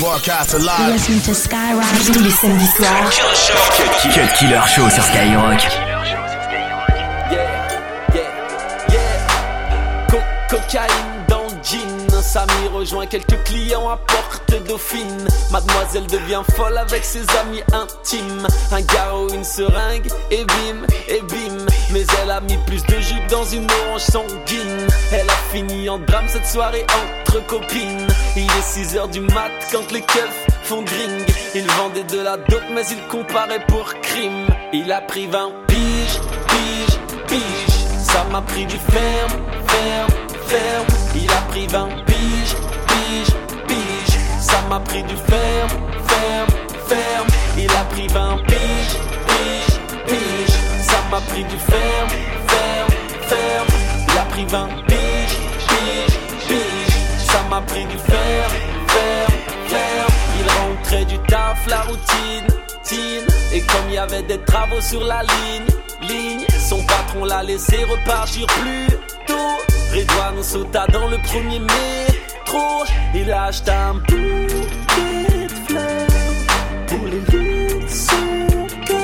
Broadcast 0.00 0.54
alive. 0.54 0.92
Listen 0.92 1.20
to 1.20 1.34
Skyrock 1.34 1.84
tous 2.04 2.20
les 2.20 2.30
samedis 2.30 2.66
soirs. 2.66 3.10
Cut 4.12 4.38
Killer 4.38 4.60
Show 4.66 4.90
sur 4.90 5.02
Skyrock. 5.04 5.62
Yeah, 7.30 7.38
yeah, 8.12 8.22
yeah. 8.90 10.06
Co 10.10 10.18
cocaïne 10.50 11.24
dans 11.28 11.44
le 11.44 11.62
jean. 11.62 12.22
Samy 12.22 12.68
rejoint 12.72 13.06
quelques 13.06 13.40
clients 13.44 13.88
à 13.88 13.96
porte 13.96 14.54
dauphine. 14.66 15.28
Mademoiselle 15.52 16.06
devient 16.06 16.42
folle 16.56 16.76
avec 16.76 17.04
ses 17.04 17.24
amis 17.40 17.62
intimes. 17.72 18.48
Un 18.72 18.80
garrot, 18.80 19.28
une 19.32 19.44
seringue, 19.44 20.10
et 20.30 20.44
bim, 20.44 20.86
et 21.06 21.20
bim. 21.20 21.64
Mais 21.92 22.04
elle 22.20 22.30
a 22.30 22.40
mis 22.40 22.58
plus 22.66 22.82
de 22.86 23.00
jus 23.00 23.20
dans 23.30 23.44
une 23.44 23.68
orange 23.70 24.00
sanguine. 24.00 24.88
Elle 25.12 25.28
a 25.28 25.52
fini 25.52 25.88
en 25.88 25.98
drame 25.98 26.26
cette 26.28 26.46
soirée 26.46 26.84
entre 26.88 27.46
copines. 27.46 28.08
Il 28.36 28.42
est 28.42 28.62
6 28.62 28.96
heures 28.96 29.08
du 29.08 29.20
mat 29.20 29.52
quand 29.70 29.92
les 29.92 30.00
keufs 30.00 30.46
font 30.64 30.82
gring. 30.82 31.24
Il 31.54 31.70
vendait 31.72 32.02
de 32.02 32.18
la 32.18 32.36
dope, 32.36 32.64
mais 32.72 32.82
il 32.90 33.00
comparait 33.06 33.64
pour 33.68 33.94
crime. 34.00 34.48
Il 34.72 34.90
a 34.90 35.00
pris 35.00 35.28
20 35.28 35.52
piges, 35.68 36.20
piges, 36.48 36.98
piges. 37.28 37.74
Ça 38.02 38.24
m'a 38.32 38.42
pris 38.42 38.66
du 38.66 38.76
ferme, 38.76 39.40
ferme, 39.68 40.10
ferme. 40.48 40.86
Il 41.14 41.30
a 41.30 41.42
pris 41.48 41.66
20 41.68 41.88
piges, 42.06 42.56
piges, 42.88 43.36
piges. 43.68 44.18
Ça 44.40 44.60
m'a 44.68 44.80
pris 44.80 45.04
du 45.04 45.14
ferme, 45.14 45.70
ferme, 46.08 46.50
ferme. 46.88 47.28
Il 47.56 47.70
a 47.70 47.84
pris 47.84 48.08
20 48.08 48.38
piges, 48.48 48.98
piges, 49.28 49.80
piges. 50.08 50.58
Ça 50.82 50.96
m'a 51.08 51.20
pris 51.20 51.44
du 51.44 51.56
ferme, 51.56 52.08
ferme, 52.48 52.90
ferme. 53.28 53.68
Il 54.08 54.18
a 54.18 54.24
pris 54.24 54.44
20 54.44 54.68
piges, 54.88 55.38
piges. 55.68 56.23
Ça 57.34 57.42
m'a 57.50 57.60
pris 57.62 57.84
du 57.86 57.98
ferme, 57.98 58.52
ferme, 58.86 59.38
ferme. 59.66 60.12
Il 60.38 60.46
rentrait 60.48 61.04
du 61.04 61.18
taf, 61.26 61.66
la 61.66 61.80
routine, 61.80 62.46
tine. 62.84 63.26
Et 63.52 63.60
comme 63.60 63.88
il 63.88 63.94
y 63.94 63.98
avait 63.98 64.22
des 64.22 64.38
travaux 64.44 64.80
sur 64.80 65.02
la 65.02 65.22
ligne, 65.22 65.66
ligne, 66.02 66.46
son 66.60 66.80
patron 66.84 67.24
l'a 67.24 67.42
laissé 67.42 67.78
repartir 67.90 68.46
plus 68.46 68.86
tôt. 69.26 69.58
Redouane 69.92 70.44
sauta 70.44 70.86
dans 70.92 71.08
le 71.08 71.18
premier 71.18 71.58
métro. 71.58 72.84
Il 73.16 73.32
a 73.32 73.46
acheté 73.46 73.72
un 73.72 73.94
bouquet 73.94 75.48
de 75.48 75.54
fleurs 75.66 76.86
pour 76.86 77.04
les 77.06 77.20
lieux 77.32 77.80
de. 77.80 78.94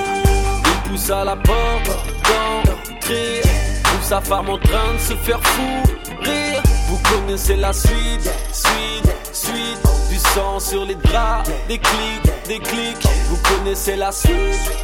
Il 0.67 0.89
poussa 0.89 1.25
la 1.25 1.35
porte 1.35 1.91
d'entrée. 2.29 3.41
Trouve 3.83 4.03
sa 4.03 4.21
femme 4.21 4.51
en 4.51 4.59
train 4.59 4.95
de 4.95 4.99
se 5.01 5.15
faire 5.17 5.41
fou 5.43 5.83
rire. 6.23 6.63
Vous 6.65 6.70
connaissez 7.09 7.57
la 7.57 7.73
suite, 7.73 8.31
suite, 8.53 9.15
suite. 9.33 9.81
Du 10.11 10.19
sang 10.19 10.59
sur 10.59 10.85
les 10.85 10.97
draps, 10.97 11.49
des 11.69 11.79
clics, 11.79 12.33
des 12.47 12.59
clics. 12.59 13.09
Vous 13.29 13.39
connaissez 13.49 13.97
la 13.97 14.11
suite, 14.11 14.35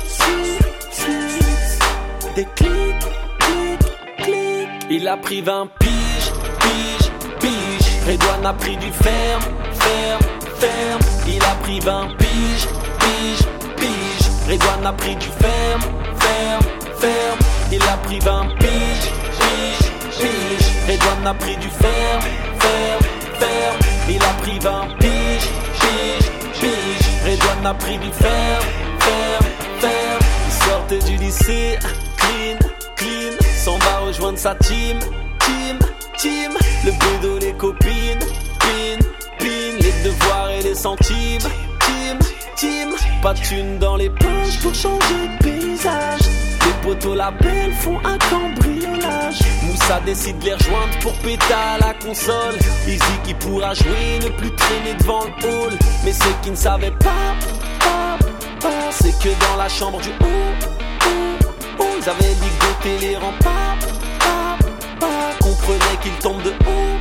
suite, 0.08 0.66
suite. 0.92 2.34
Des 2.36 2.46
clics, 2.54 3.06
clics, 3.40 3.92
clics. 4.18 4.68
Il 4.90 5.08
a 5.08 5.16
pris 5.16 5.42
20 5.42 5.68
piges, 5.78 6.32
piges, 6.60 7.10
piges. 7.40 8.06
Redouane 8.06 8.46
a 8.46 8.52
pris 8.52 8.76
du 8.76 8.92
ferme, 8.92 9.42
ferme, 9.72 10.22
ferme. 10.58 11.00
Il 11.26 11.42
a 11.42 11.54
pris 11.62 11.80
20 11.80 12.08
piges, 12.18 12.68
piges, 13.00 13.46
piges. 13.76 14.28
Redouane 14.48 14.86
a 14.86 14.92
pris 14.92 15.16
du 15.16 15.26
ferme, 15.26 15.82
ferme, 16.20 16.66
ferme. 16.98 17.38
Il 17.72 17.82
a 17.82 17.96
pris 18.04 18.20
20 18.20 18.46
piges, 18.60 19.10
piges, 19.40 19.90
piges. 20.20 20.65
Redouane 20.96 21.26
a 21.26 21.34
pris 21.34 21.56
du 21.56 21.68
ferme, 21.68 22.22
ferme, 22.58 23.04
ferme. 23.38 23.78
Il 24.08 24.22
a 24.22 24.32
pris 24.40 24.58
20 24.58 24.88
piges, 24.98 25.50
piges, 25.80 26.30
piges. 26.58 27.08
Redouane 27.24 27.66
a 27.66 27.74
pris 27.74 27.98
du 27.98 28.10
ferme, 28.12 28.64
ferme, 29.00 29.46
ferme. 29.78 30.24
Il 30.46 30.64
sortait 30.64 30.98
du 31.00 31.16
lycée, 31.16 31.78
clean, 32.16 32.58
clean. 32.96 33.32
S'en 33.62 33.76
va 33.78 33.98
rejoindre 34.06 34.38
sa 34.38 34.54
team, 34.54 34.98
team, 35.40 35.78
team. 36.16 36.52
Le 36.84 36.92
bédo, 36.92 37.38
les 37.40 37.52
copines, 37.52 38.24
pin, 38.60 38.98
pin. 39.38 39.76
Les 39.78 40.02
devoirs 40.02 40.50
et 40.50 40.62
les 40.62 40.74
centimes, 40.74 41.50
team, 41.80 42.18
team. 42.56 42.94
Pas 43.22 43.34
de 43.34 43.40
thunes 43.40 43.78
dans 43.78 43.96
les 43.96 44.08
poches 44.08 44.60
pour 44.62 44.74
changer 44.74 45.28
de 45.28 45.44
paysage. 45.44 46.45
Poteaux 46.82 47.14
la 47.14 47.30
belle 47.30 47.72
font 47.74 47.98
un 48.04 48.18
cambriolage. 48.18 49.40
Moussa 49.62 50.00
décide 50.04 50.38
de 50.38 50.46
les 50.46 50.54
rejoindre 50.54 50.98
pour 51.00 51.12
péter 51.14 51.54
à 51.54 51.78
la 51.78 51.94
console. 51.94 52.56
Dit 52.86 52.98
qu'il 53.24 53.36
pourra 53.36 53.74
jouer, 53.74 54.18
ne 54.22 54.28
plus 54.28 54.54
traîner 54.54 54.94
devant 54.98 55.24
le 55.24 55.48
hall. 55.48 55.72
Mais 56.04 56.12
ce 56.12 56.28
qu'il 56.42 56.52
ne 56.52 56.56
savait 56.56 56.92
pas, 56.92 57.34
pas, 57.80 58.18
pas, 58.60 58.90
c'est 58.90 59.18
que 59.18 59.28
dans 59.48 59.56
la 59.56 59.68
chambre 59.68 60.00
du 60.00 60.10
haut, 60.10 61.06
haut, 61.06 61.82
haut, 61.82 61.96
ils 62.00 62.08
avaient 62.08 62.34
ligoté 62.34 63.06
les 63.06 63.16
remparts. 63.16 63.76
Pas, 64.20 64.58
pas, 65.00 65.44
comprenait 65.44 65.98
qu'il 66.02 66.12
tombe 66.14 66.42
de 66.42 66.50
haut. 66.50 66.96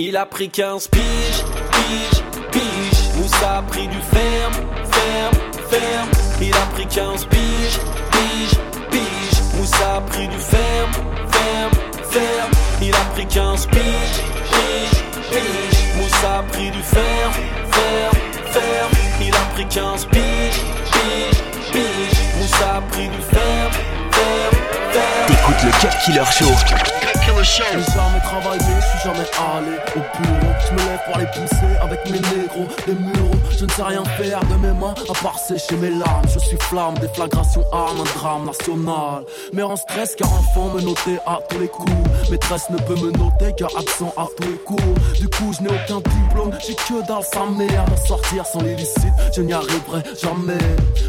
Il 0.00 0.16
a 0.16 0.26
pris 0.26 0.48
15 0.48 0.86
piges, 0.88 1.02
piges, 1.72 2.22
piges. 2.52 3.16
Moussa 3.16 3.58
a 3.58 3.62
pris 3.62 3.88
du 3.88 3.96
ferme, 3.96 4.52
ferme, 4.92 5.36
ferme. 5.70 6.10
Il 6.40 6.54
a 6.54 6.66
pris 6.74 6.86
15 6.86 7.26
piges, 7.26 7.80
piges, 8.12 8.58
piges. 8.90 9.42
Moussa 9.54 9.96
a 9.96 10.00
pris 10.00 10.28
du 10.28 10.38
ferme, 10.38 10.92
ferme, 11.32 11.74
ferme. 12.10 12.52
Il 12.80 12.94
a 12.94 13.04
pris 13.14 13.26
15 13.26 13.66
piges, 13.66 14.22
piges, 14.50 15.04
piges. 15.30 15.96
Moussa 15.96 16.38
a 16.38 16.42
pris 16.42 16.70
du 16.70 16.82
ferme, 16.82 17.32
ferme, 17.72 18.18
ferme. 18.52 18.92
Il 19.20 19.34
a 19.34 19.54
pris 19.54 19.66
15 19.66 20.06
piges, 20.06 20.62
piges, 20.92 21.42
piges. 21.72 22.18
Moussa 22.38 22.76
a 22.76 22.80
pris 22.92 23.08
du 23.08 23.20
ferme, 23.20 23.72
ferme, 24.12 24.58
ferme. 24.92 25.26
T'écoutes 25.26 25.64
le 25.64 25.70
Cut 25.80 25.96
Killer 26.04 26.24
Show. 26.30 27.07
J'ai 27.58 27.64
jamais 27.92 28.20
travaillé, 28.20 28.60
je 28.60 28.98
suis 28.98 29.08
jamais 29.08 29.28
allé 29.38 29.76
au 29.96 30.00
bureau. 30.00 30.52
Je 30.66 30.72
me 30.74 30.78
lève 30.78 31.00
pour 31.06 31.18
les 31.18 31.26
pousser 31.26 31.76
avec 31.80 32.04
mes 32.10 32.18
négros, 32.18 32.68
des 32.86 32.94
mureaux. 32.94 33.38
Je 33.58 33.64
ne 33.64 33.70
sais 33.70 33.82
rien 33.82 34.04
faire 34.04 34.40
de 34.44 34.54
mes 34.54 34.72
mains 34.72 34.94
à 35.08 35.22
part 35.22 35.38
sécher 35.38 35.76
mes 35.76 35.90
larmes. 35.90 36.26
Je 36.32 36.38
suis 36.38 36.56
flamme, 36.58 36.94
déflagration, 36.98 37.64
arme, 37.72 38.00
un 38.00 38.18
drame 38.18 38.44
national. 38.46 39.24
Mais 39.52 39.62
en 39.62 39.76
stress 39.76 40.14
car 40.14 40.32
enfant 40.32 40.68
me 40.74 40.80
notait 40.82 41.18
à 41.26 41.38
tous 41.48 41.58
les 41.58 41.68
coups. 41.68 41.90
Maîtresse 42.30 42.68
ne 42.70 42.76
peut 42.78 42.96
me 42.96 43.10
noter 43.12 43.54
car 43.56 43.70
absent 43.76 44.12
à 44.16 44.26
tous 44.36 44.48
les 44.48 44.58
coups. 44.58 44.82
Du 45.18 45.28
coup, 45.28 45.52
je 45.52 45.62
n'ai 45.62 45.70
aucun 45.70 46.00
diplôme, 46.10 46.50
j'ai 46.64 46.74
que 46.74 47.06
dalle 47.06 47.22
sa 47.22 47.46
mère. 47.46 47.84
M'en 47.88 48.06
sortir 48.06 48.46
sans 48.46 48.60
l'illicite, 48.60 49.14
je 49.34 49.42
n'y 49.42 49.52
arriverai 49.52 50.02
jamais. 50.20 50.58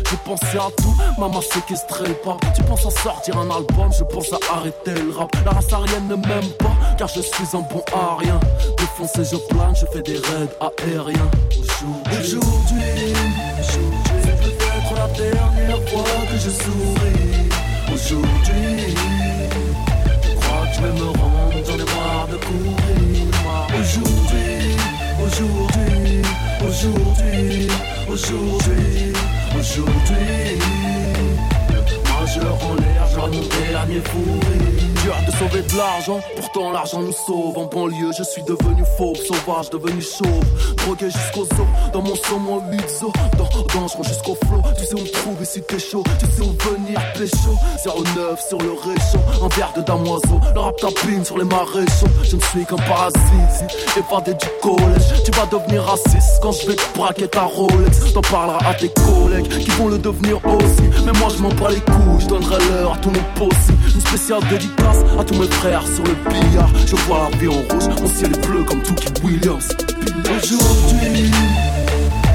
Je 0.09 0.15
pensais 0.25 0.57
à 0.57 0.69
tout, 0.77 0.95
maman 1.19 1.41
séquestré 1.41 2.13
pas. 2.23 2.37
Tu 2.55 2.63
penses 2.63 2.85
à 2.85 2.91
sortir 2.91 3.37
un 3.37 3.49
album, 3.51 3.91
je 3.97 4.03
pense 4.03 4.31
à 4.33 4.55
arrêter 4.55 4.93
le 4.93 5.15
rap. 5.15 5.29
La 5.45 5.51
race 5.51 5.71
ne 6.07 6.15
m'aime 6.15 6.51
pas, 6.59 6.75
car 6.97 7.07
je 7.07 7.21
suis 7.21 7.49
un 7.53 7.61
bon 7.61 7.83
à 7.93 8.17
rien. 8.17 8.39
Défoncé, 8.77 9.23
je 9.23 9.37
plane, 9.53 9.75
je 9.75 9.85
fais 9.91 10.01
des 10.01 10.17
raids 10.17 10.49
aériens. 10.59 11.31
Aujourd'hui, 11.49 12.37
aujourd'hui, 12.37 13.13
c'est 13.61 14.37
peut-être 14.41 14.93
la 14.95 15.07
dernière 15.07 15.89
fois 15.89 16.03
que 16.29 16.37
je 16.37 16.49
souris. 16.49 17.49
Aujourd'hui, 17.93 18.95
je 20.23 20.35
crois 20.39 20.65
que 20.67 20.75
je 20.75 20.81
vais 20.81 20.93
me 20.93 21.07
rendre, 21.19 21.57
j'en 21.65 21.75
ai 21.75 21.85
marre 21.95 22.27
de 22.31 22.37
courir. 22.37 22.77
Aujourd'hui, 23.79 24.77
aujourd'hui, 25.25 26.21
aujourd'hui, 26.67 27.67
aujourd'hui, 28.07 29.13
aujourd'hui. 29.57 30.59
Majeur 32.19 32.57
en 32.63 32.75
l'air, 32.75 32.98
dernier 33.27 34.01
fourré. 34.01 34.57
Dur 35.03 35.15
de 35.27 35.31
sauver 35.31 35.61
de 35.61 35.77
l'argent, 35.77 36.21
l'argent 36.55 37.01
nous 37.01 37.11
sauve. 37.11 37.57
En 37.57 37.65
banlieue, 37.65 38.11
je 38.17 38.23
suis 38.23 38.43
devenu 38.43 38.83
fauve, 38.97 39.17
sauvage, 39.17 39.69
devenu 39.69 40.01
chauve. 40.01 40.43
Drogué 40.77 41.09
jusqu'aux 41.09 41.43
os, 41.43 41.91
dans 41.93 42.01
mon 42.01 42.15
saumon 42.15 42.61
8 42.71 42.81
os. 43.03 43.11
Dans, 43.37 43.79
dangereux 43.79 44.03
jusqu'au 44.03 44.35
flot, 44.45 44.61
tu 44.77 44.85
sais 44.85 44.95
où 44.95 44.99
me 44.99 45.11
trouver 45.11 45.45
si 45.45 45.61
t'es 45.61 45.79
chaud. 45.79 46.03
Tu 46.19 46.25
sais 46.25 46.41
où 46.41 46.55
venir 46.69 46.99
pécho. 47.13 47.55
09 47.85 48.39
sur 48.47 48.57
le 48.59 48.71
réchaud, 48.71 49.19
un 49.43 49.47
verre 49.55 49.73
de 49.75 49.81
damoiseau. 49.81 50.39
Le 50.53 50.59
rap 50.59 50.77
tapine 50.77 51.23
sur 51.23 51.37
les 51.37 51.45
maréchaux. 51.45 52.07
Je 52.23 52.35
ne 52.35 52.41
suis 52.41 52.65
qu'un 52.65 52.75
parasite, 52.75 53.19
évadé 53.97 54.33
du 54.33 54.47
collège. 54.61 55.23
Tu 55.23 55.31
vas 55.31 55.45
devenir 55.45 55.83
raciste 55.83 56.39
quand 56.41 56.51
je 56.51 56.67
vais 56.67 56.75
te 56.75 56.97
braquer 56.97 57.27
ta 57.27 57.43
Rolex. 57.43 58.13
T'en 58.13 58.21
parleras 58.21 58.59
à 58.69 58.73
tes 58.73 58.89
collègues 58.89 59.47
qui 59.47 59.69
vont 59.71 59.87
le 59.87 59.97
devenir 59.97 60.37
aussi. 60.45 60.89
Mais 61.05 61.17
moi 61.19 61.29
je 61.35 61.41
m'en 61.41 61.49
bats 61.49 61.69
les 61.69 61.81
couilles, 61.81 62.19
je 62.19 62.27
donnerai 62.27 62.57
l'heure 62.69 62.93
à 62.93 62.97
tous 62.97 63.11
nos 63.11 63.19
possibles. 63.35 63.77
Une 63.95 64.01
spéciale 64.01 64.41
dédicace 64.49 64.97
à 65.19 65.23
tous 65.23 65.35
mes 65.35 65.47
frères 65.47 65.83
sur 65.87 66.03
le 66.03 66.15
Je 66.85 66.95
vois 66.95 67.29
vie 67.39 67.47
en 67.47 67.51
rouge, 67.51 67.87
mon 68.01 68.07
ciel 68.07 68.31
bleu 68.31 68.63
comme 68.63 68.81
Tookie 68.81 69.13
Williams. 69.23 69.67
Aujourd'hui, 70.25 71.31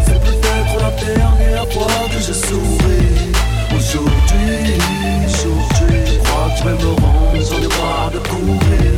c'est 0.06 0.20
peut-être 0.20 0.76
la 0.80 0.90
dernière 1.04 1.72
fois 1.72 2.08
que 2.08 2.18
je 2.20 2.32
souris. 2.32 3.32
Aujourd'hui, 3.76 4.78
aujourd'hui, 5.26 6.04
je 6.06 6.18
crois 6.18 6.48
que 6.50 6.58
je 6.58 6.64
vais 6.64 6.78
me 6.82 6.90
rendre, 7.00 7.42
j'en 7.50 7.58
ai 7.58 7.68
marre 7.68 8.10
de 8.12 8.18
courir. 8.28 8.94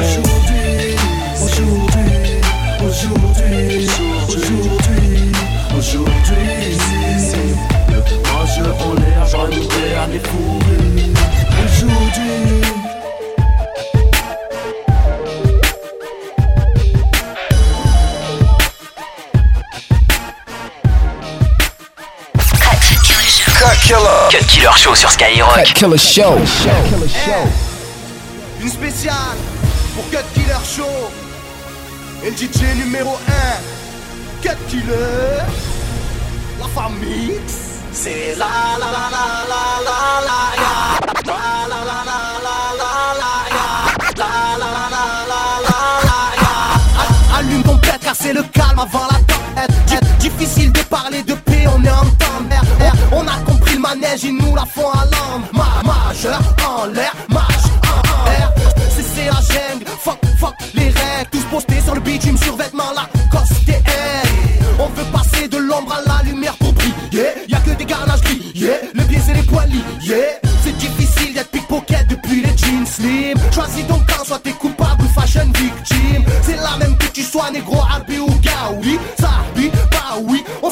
Aujourd'hui, 0.00 0.96
aujourd'hui, 1.44 2.40
aujourd'hui, 2.82 3.80
Moi 8.32 8.46
je 8.46 8.62
en 8.62 8.94
l'air, 8.94 9.26
j'en 9.30 9.44
à 9.44 10.06
les 10.08 10.18
fourrer 10.18 11.12
Aujourd'hui 11.64 12.89
Cut 24.30 24.46
Killer 24.46 24.70
Show 24.76 24.94
sur 24.94 25.10
Skyrock. 25.10 25.64
Cut 25.64 25.74
Killer 25.74 25.98
Show. 25.98 26.38
Une 28.62 28.68
spéciale 28.68 29.36
pour 29.96 30.08
Cut 30.08 30.24
Killer 30.32 30.54
Show. 30.64 30.84
Et 32.22 32.30
le 32.30 32.36
DJ 32.36 32.76
numéro 32.76 33.18
1, 33.26 34.40
Cut 34.40 34.56
Killer. 34.68 35.42
La 36.60 36.66
famille. 36.80 37.40
C'est 37.90 38.36
la 38.38 38.46
la 38.78 38.86
la 38.86 39.10
la 39.10 39.24
la 39.50 39.62
la 39.84 39.98
la 40.28 40.40
ya. 40.62 40.74
La 41.26 41.66
la 41.68 41.80
la 41.90 41.98
la 42.06 42.18
la 42.46 42.56
la 42.78 42.92
la 43.18 43.32
ya. 43.50 43.66
La 44.16 44.30
la 44.60 44.68
la 44.70 44.84
la 44.94 45.04
la 45.26 45.42
la 45.66 45.80
la 46.06 46.18
ya. 46.40 47.36
Allume 47.36 47.64
ton 47.64 47.78
père 47.78 47.98
car 47.98 48.14
c'est 48.14 48.32
le 48.32 48.44
calme 48.44 48.78
avant 48.78 49.06
la 49.10 49.18
tempête. 49.26 50.18
Difficile 50.20 50.70
de 50.70 50.82
parler 50.82 51.22
de 51.24 51.34
paix, 51.34 51.64
on 51.66 51.82
est 51.84 51.90
en 51.90 52.04
temps 52.04 52.40
de 52.42 52.54
On 53.12 53.26
a 53.26 53.32
compris 53.32 53.46
le 53.46 53.49
manège, 53.80 54.24
ils 54.24 54.36
nous 54.36 54.54
la 54.54 54.64
font 54.64 54.90
à 54.90 55.04
l'âme. 55.06 55.44
Ma 55.52 55.82
majeur 55.82 56.40
en 56.68 56.86
l'air, 56.86 57.14
marche 57.28 57.70
en 57.84 58.24
l'air. 58.30 58.52
C'est 59.14 59.26
la 59.26 59.32
jungle, 59.32 59.86
fuck, 59.98 60.18
fuck 60.38 60.54
les 60.74 60.84
règles. 60.84 61.30
Tous 61.32 61.44
postés 61.50 61.80
sur 61.80 61.94
le 61.94 62.00
bitume, 62.00 62.36
sur 62.38 62.56
vêtements 62.56 62.92
la 62.94 63.08
coste 63.30 63.54
On 64.78 64.86
veut 64.88 65.10
passer 65.12 65.48
de 65.48 65.56
l'ombre 65.56 65.92
à 65.92 66.02
la 66.06 66.30
lumière 66.30 66.54
pour 66.58 66.72
briller. 66.72 67.32
Y'a 67.48 67.58
que 67.60 67.70
des 67.70 67.84
garnages 67.84 68.20
yeah. 68.54 68.74
le 68.94 69.02
biais 69.04 69.20
et 69.30 69.34
les 69.34 69.42
poilis, 69.42 69.82
yeah. 70.02 70.16
C'est 70.62 70.76
difficile 70.76 71.34
d'être 71.34 71.50
pickpocket 71.50 72.06
depuis 72.08 72.42
les 72.42 72.56
jeans 72.56 72.86
slim. 72.86 73.38
Choisis 73.52 73.86
ton 73.86 73.98
camp, 74.00 74.24
soit 74.24 74.38
t'es 74.40 74.52
coupable 74.52 75.02
ou 75.02 75.08
fashion 75.08 75.50
victime. 75.54 76.24
C'est 76.42 76.56
la 76.56 76.76
même 76.78 76.96
que 76.98 77.06
tu 77.06 77.22
sois 77.22 77.50
négro, 77.50 77.78
arbi 77.80 78.18
ou 78.18 78.28
gaoui. 78.40 78.98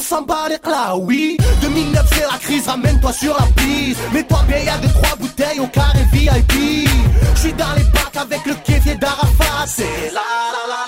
S'en 0.08 0.22
bat 0.22 0.48
les 0.48 0.58
oui. 0.96 1.36
2009 1.60 2.06
c'est 2.14 2.22
la 2.22 2.38
crise, 2.38 2.66
ramène-toi 2.66 3.12
sur 3.12 3.36
la 3.38 3.46
piste. 3.56 4.00
Mets-toi 4.12 4.40
bien, 4.48 4.58
y'a 4.58 4.78
deux 4.78 4.88
trois 4.88 5.16
bouteilles 5.16 5.60
au 5.60 5.66
carré 5.66 6.00
VIP. 6.12 6.88
J'suis 7.34 7.52
dans 7.52 7.74
les 7.76 7.84
bacs 7.84 8.16
avec 8.16 8.46
le 8.46 8.54
kéfier 8.64 8.94
d'Arafat. 8.96 9.66
C'est 9.66 9.84
la 10.14 10.22
la 10.54 10.64
la 10.66 10.66
la 10.70 10.80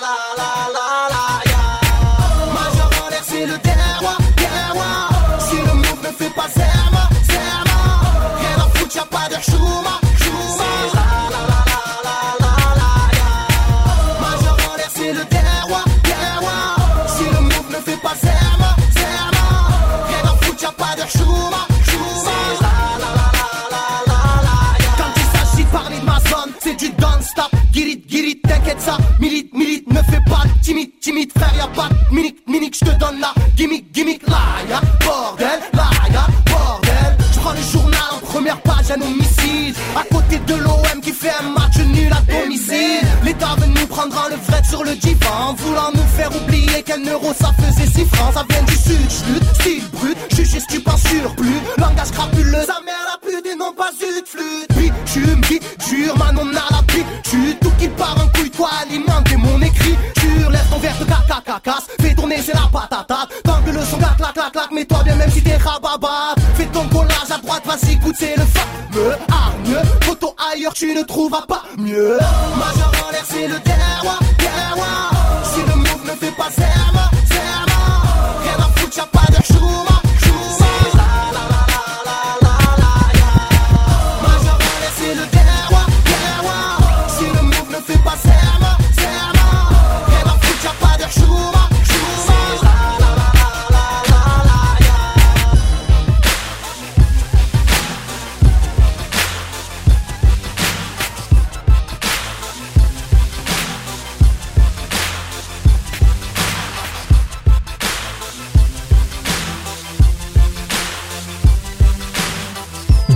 ça 47.37 47.51
faisait 47.57 47.87
6 47.87 48.05
francs. 48.05 48.33
Ça 48.33 48.45
vient 48.49 48.63
du 48.63 48.75
sud, 48.75 49.09
j'lutte, 49.09 49.55
style 49.55 49.83
brut, 49.93 50.17
jugé 50.35 50.59
stupide 50.59 50.97
surplus. 50.97 51.61
Langage 51.77 52.11
crapuleux, 52.11 52.65
sa 52.65 52.79
mère 52.85 53.05
la 53.07 53.17
pute 53.21 53.45
et 53.45 53.55
non 53.55 53.73
pas 53.73 53.91
une 54.01 54.25
flûte. 54.25 54.67
Puis 54.69 54.91
tu 55.05 55.19
me 55.19 55.47
dis, 55.47 55.59
jure, 55.87 56.15
on 56.17 56.49
a 56.49 56.65
la 56.71 56.83
pique, 56.87 57.05
tu 57.23 57.55
tout 57.61 57.71
qui 57.79 57.87
part 57.89 58.17
en 58.17 58.27
couille, 58.37 58.49
toi 58.49 58.69
alimenter 58.81 59.37
mon 59.37 59.61
écriture. 59.61 60.49
Laisse 60.49 60.69
ton 60.69 60.77
verre 60.79 60.97
de 60.99 61.05
caca 61.05 61.41
cacasse, 61.45 61.87
fais 61.99 62.13
tourner 62.15 62.41
c'est 62.41 62.53
la 62.53 62.69
patate. 62.71 63.07
Tant 63.43 63.61
que 63.65 63.71
le 63.71 63.81
son 63.81 63.97
clac 63.97 64.17
clac 64.17 64.33
clac 64.33 64.51
clac, 64.51 64.71
mets-toi 64.71 65.03
bien 65.03 65.15
même 65.15 65.31
si 65.31 65.41
t'es 65.41 65.57
rababat. 65.57 66.35
Fais 66.55 66.65
ton 66.65 66.87
collage 66.87 67.31
à 67.31 67.37
droite, 67.37 67.63
vas-y, 67.65 67.95
goûte, 67.97 68.15
c'est 68.17 68.35
le 68.37 68.43
fameux 68.45 69.15
hargneux. 69.29 69.81
Photo 70.01 70.35
ailleurs, 70.51 70.73
tu 70.73 70.93
ne 70.93 71.03
trouveras 71.03 71.45
pas 71.47 71.63
mieux. 71.77 72.17
Major 72.57 72.91
en 73.07 73.11
l'air, 73.11 73.25
c'est 73.27 73.47
le 73.47 73.59
terroir. 73.59 74.19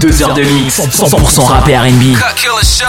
Deux 0.05 0.21
heures 0.21 0.35
de 0.35 0.43
mix, 0.43 0.79
100% 0.79 1.45
rap 1.45 1.67
et 1.67 1.75
R&B. 1.75 2.15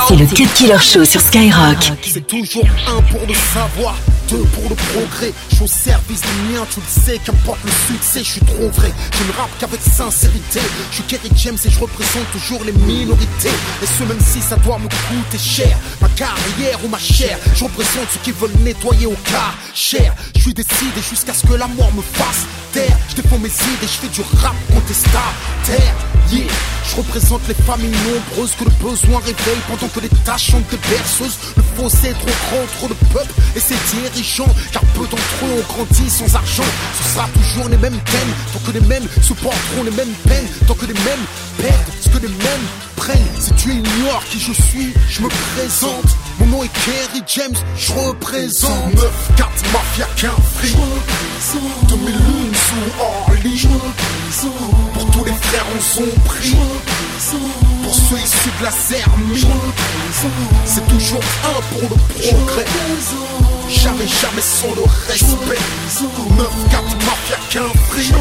C'est 0.07 0.17
le 0.17 0.27
Cut 0.27 0.49
Killer 0.55 0.77
Show 0.79 1.03
sur 1.07 1.19
Skyrock. 1.23 1.93
C'est 2.03 2.27
toujours 2.27 2.67
un 2.87 3.01
pour 3.11 3.27
le 3.27 3.33
savoir, 3.33 3.97
deux 4.29 4.45
pour 4.53 4.69
le 4.69 4.75
progrès. 4.75 5.33
Suis 5.57 5.65
au 5.65 5.69
service 5.69 6.21
du 6.21 6.53
mien, 6.53 6.67
tu 6.71 6.81
le 6.81 6.87
sais, 6.87 7.19
qu'importe 7.19 7.61
le 7.65 7.71
succès, 7.71 8.19
je 8.19 8.31
suis 8.33 8.41
trop 8.43 8.69
vrai. 8.69 8.93
Je 9.19 9.25
ne 9.25 9.33
rappe 9.39 9.49
qu'avec 9.59 9.81
sincérité. 9.81 10.61
Je 10.91 10.97
suis 10.97 11.05
Kerry 11.05 11.31
James 11.35 11.57
et 11.65 11.71
je 11.71 11.81
représente 11.81 12.31
toujours 12.31 12.63
les 12.63 12.73
minorités. 12.73 13.57
Et 13.83 13.87
ce 13.87 14.05
même 14.05 14.21
si 14.21 14.43
ça 14.43 14.57
doit 14.57 14.79
me 14.79 14.85
coûter 14.85 15.39
cher, 15.39 15.79
ma 16.03 16.11
carrière 16.11 16.79
ou 16.85 16.89
ma 16.89 16.99
chair. 16.99 17.39
Je 17.55 17.65
représente 17.65 18.07
ceux 18.13 18.21
qui 18.23 18.33
veulent 18.33 18.59
nettoyer 18.65 19.07
au 19.07 19.17
cas 19.25 19.55
cher. 19.73 20.15
Je 20.35 20.43
suis 20.43 20.53
décidé 20.53 21.01
jusqu'à 21.01 21.33
ce 21.33 21.47
que 21.47 21.55
la 21.55 21.69
mort 21.69 21.95
me 21.95 22.03
fasse 22.03 22.45
taire. 22.75 22.99
Je 23.09 23.23
défends 23.23 23.39
mes 23.39 23.49
idées, 23.49 23.81
je 23.81 23.87
fais 23.87 24.09
du 24.09 24.21
rap 24.43 24.55
contestataire. 24.75 25.95
Yeah. 26.31 26.53
Je 26.91 26.97
représente 26.97 27.47
les 27.49 27.55
familles 27.55 27.91
nombreuses 27.91 28.55
que 28.59 28.65
le 28.65 28.71
besoin 28.83 29.21
réveille 29.21 29.63
pendant 29.69 29.89
que 29.89 30.01
les 30.01 30.09
tâches 30.25 30.51
sont 30.51 30.63
des 30.71 30.77
berceuses. 30.77 31.39
Le 31.57 31.63
fossé 31.77 32.09
est 32.09 32.15
trop 32.15 32.27
grand, 32.27 32.67
trop 32.79 32.89
de 32.89 32.95
peuple 33.13 33.33
et 33.55 33.61
ses 33.61 33.77
dirigeants. 33.95 34.53
Car 34.73 34.83
peu 34.95 35.03
d'entre 35.03 35.45
eux 35.45 35.46
ont 35.53 35.63
grandi 35.69 36.11
sans 36.11 36.35
argent. 36.35 36.65
Ce 36.99 37.15
sera 37.15 37.29
toujours 37.29 37.69
les 37.69 37.77
mêmes 37.77 37.99
thèmes, 37.99 38.35
tant 38.53 38.59
que 38.61 38.73
les 38.73 38.87
mêmes 38.87 39.07
supporteront 39.23 39.85
les 39.85 39.91
mêmes 39.91 40.15
peines, 40.27 40.49
tant 40.67 40.75
que 40.75 40.87
les 40.87 40.95
mêmes 40.95 41.25
perdent 41.59 41.93
ce 42.01 42.09
que 42.09 42.19
les 42.19 42.29
mêmes 42.29 42.67
prennent. 42.97 43.37
Si 43.39 43.53
tu 43.55 43.71
ignores 43.73 44.25
qui 44.31 44.39
je 44.39 44.53
suis, 44.53 44.93
je 45.09 45.23
me 45.23 45.29
présente. 45.29 46.17
Mon 46.39 46.47
nom 46.47 46.63
est 46.63 46.73
Kerry 46.85 47.23
James, 47.27 47.57
je 47.77 47.93
représente 47.93 48.95
9, 48.95 49.33
4, 49.37 49.49
mafia 49.73 50.07
qu'un 50.17 50.35
free 50.55 50.77
2000 51.89 52.15
lunes 52.15 52.55
sous 52.55 53.01
Orly 53.01 53.69
Pour 54.95 55.11
tous 55.11 55.25
les 55.25 55.33
frères 55.33 55.65
en 55.77 55.81
son 55.81 56.05
prix 56.25 56.57
Pour 57.83 57.95
ceux 57.95 58.17
issus 58.17 58.51
de 58.59 58.65
la 58.65 58.71
Zermie 58.71 59.47
C'est 60.65 60.87
toujours 60.89 61.21
un 61.45 61.61
pour 61.73 61.83
le 61.83 61.97
progrès. 61.97 62.65
Jamais, 63.69 64.07
jamais 64.07 64.43
sans 64.43 64.75
le 64.75 64.83
respect. 65.09 65.59
9, 66.37 66.49
4, 66.71 66.83
mafia 66.83 67.37
qu'un 67.51 67.79
free 67.89 68.13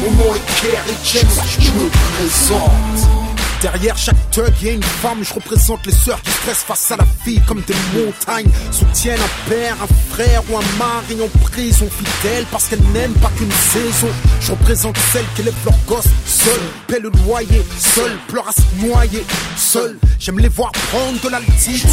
Mon 0.00 0.10
nom 0.12 0.34
est 0.34 0.60
Kerry 0.60 0.96
James, 1.04 1.44
je 1.58 1.70
me 1.70 1.88
présente 1.88 3.23
Derrière 3.64 3.96
chaque 3.96 4.30
thug, 4.30 4.52
y 4.60 4.68
a 4.68 4.72
une 4.72 4.82
femme. 4.82 5.24
Je 5.24 5.32
représente 5.32 5.86
les 5.86 5.92
sœurs 5.92 6.20
qui 6.20 6.30
stressent 6.32 6.64
face 6.64 6.92
à 6.92 6.98
la 6.98 7.06
vie 7.24 7.40
comme 7.48 7.62
des 7.62 7.74
montagnes. 7.94 8.50
Soutiennent 8.70 9.18
un 9.18 9.48
père, 9.48 9.74
un 9.82 10.12
frère 10.12 10.42
ou 10.50 10.58
un 10.58 10.78
mari 10.78 11.16
en 11.22 11.38
prison 11.48 11.88
fidèle 11.88 12.44
parce 12.52 12.68
qu'elles 12.68 12.82
n'aiment 12.92 13.14
pas 13.14 13.30
qu'une 13.38 13.50
saison. 13.50 14.08
Je 14.42 14.50
représente 14.50 14.98
celles 15.10 15.24
qui 15.34 15.44
lèvent 15.44 15.54
leurs 15.64 15.78
gosses 15.86 16.12
seules, 16.26 16.68
paient 16.88 17.00
le 17.00 17.10
loyer, 17.24 17.64
seules, 17.78 18.18
pleurent 18.28 18.48
à 18.48 18.52
se 18.52 18.86
noyer, 18.86 19.24
seules. 19.56 19.98
J'aime 20.18 20.40
les 20.40 20.50
voir 20.50 20.70
prendre 20.72 21.18
de 21.22 21.28
l'altitude. 21.30 21.88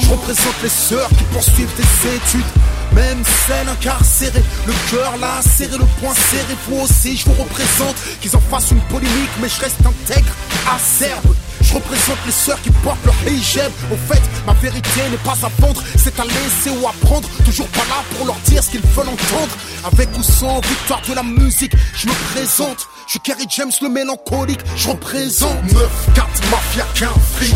Je 0.00 0.08
représente 0.08 0.62
les 0.62 0.68
sœurs 0.68 1.08
qui 1.08 1.24
poursuivent 1.32 1.74
des 1.76 2.14
études 2.14 2.46
Même 2.92 3.22
scène 3.46 3.68
incarcérée, 3.68 4.42
le 4.66 4.72
cœur 4.90 5.16
là 5.18 5.40
serré, 5.42 5.78
le 5.78 5.86
point 6.00 6.14
serré. 6.14 6.56
Vous 6.68 6.80
aussi, 6.80 7.16
je 7.16 7.24
vous 7.26 7.42
représente. 7.42 7.96
Qu'ils 8.20 8.34
en 8.36 8.40
fassent 8.40 8.70
une 8.70 8.80
polémique, 8.82 9.30
mais 9.40 9.48
je 9.48 9.60
reste 9.60 9.80
intègre, 9.84 10.32
acerbe. 10.74 11.34
Je 11.60 11.74
représente 11.74 12.18
les 12.24 12.32
sœurs 12.32 12.60
qui 12.62 12.70
portent 12.70 13.04
leur 13.04 13.14
hijab. 13.26 13.70
Au 13.92 13.96
fait, 14.12 14.22
ma 14.46 14.54
vérité 14.54 15.00
n'est 15.10 15.18
pas 15.18 15.36
à 15.42 15.50
vendre. 15.60 15.82
C'est 15.96 16.18
à 16.18 16.24
laisser 16.24 16.70
ou 16.70 16.86
à 16.86 16.92
prendre. 17.02 17.28
Toujours 17.44 17.68
pas 17.68 17.84
là 17.90 18.02
pour 18.16 18.26
leur 18.26 18.36
dire 18.46 18.62
ce 18.62 18.70
qu'ils 18.70 18.80
veulent 18.80 19.08
entendre. 19.08 19.54
Avec 19.84 20.08
ou 20.16 20.22
sans 20.22 20.60
victoire 20.60 21.02
de 21.08 21.14
la 21.14 21.22
musique 21.22 21.72
Je 21.94 22.06
me 22.08 22.14
présente. 22.32 22.88
Je 23.06 23.12
suis 23.12 23.20
Kerry 23.20 23.46
James 23.50 23.72
le 23.82 23.88
mélancolique. 23.88 24.60
Je 24.76 24.88
représente. 24.88 25.62
9, 25.72 26.08
4, 26.14 26.26
mafia, 26.50 26.86
qu'un 26.94 27.12
fric. 27.36 27.54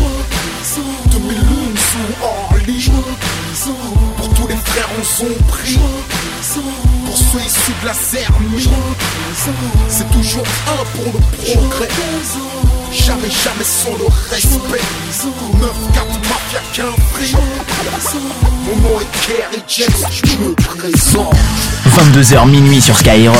2000 1.11 1.37
lunes 1.37 1.77
sous 1.77 2.23
Orly 2.23 2.79
Pour 4.17 4.29
tous 4.33 4.47
les 4.47 4.55
frères 4.55 4.89
on 4.99 5.03
son 5.03 5.27
prix 5.47 5.77
Pour 7.05 7.15
ceux 7.15 7.37
issus 7.37 7.71
de 7.81 7.85
la 7.85 7.93
Zermie 7.93 8.67
C'est 9.87 10.09
toujours 10.11 10.43
un 10.67 10.83
pour 10.97 11.13
le 11.13 11.19
progrès. 11.45 11.87
Jamais, 12.91 13.29
jamais 13.29 13.63
sans 13.63 13.91
le 13.91 14.05
respect. 14.31 14.81
9, 15.61 15.71
4, 15.93 16.05
mafia, 16.07 16.61
qu'un 16.73 16.91
fric 17.13 17.35
Mon 18.65 18.75
nom 18.89 18.99
est 18.99 19.27
Kerry 19.27 19.63
James, 19.67 20.09
je 20.09 20.35
me 20.37 20.53
présente. 20.55 21.35
22h 21.95 22.49
minuit 22.49 22.81
sur 22.81 22.97
Skyrock. 22.97 23.37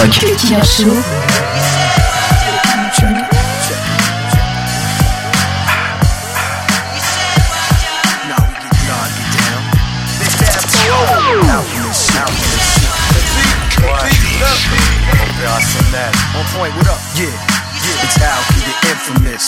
On 15.93 16.43
point, 16.57 16.75
what 16.75 16.87
up? 16.87 16.99
Yeah. 17.15 17.62
It's 18.01 18.17
Alki, 18.17 18.59
the 18.65 18.75
infamous. 18.89 19.45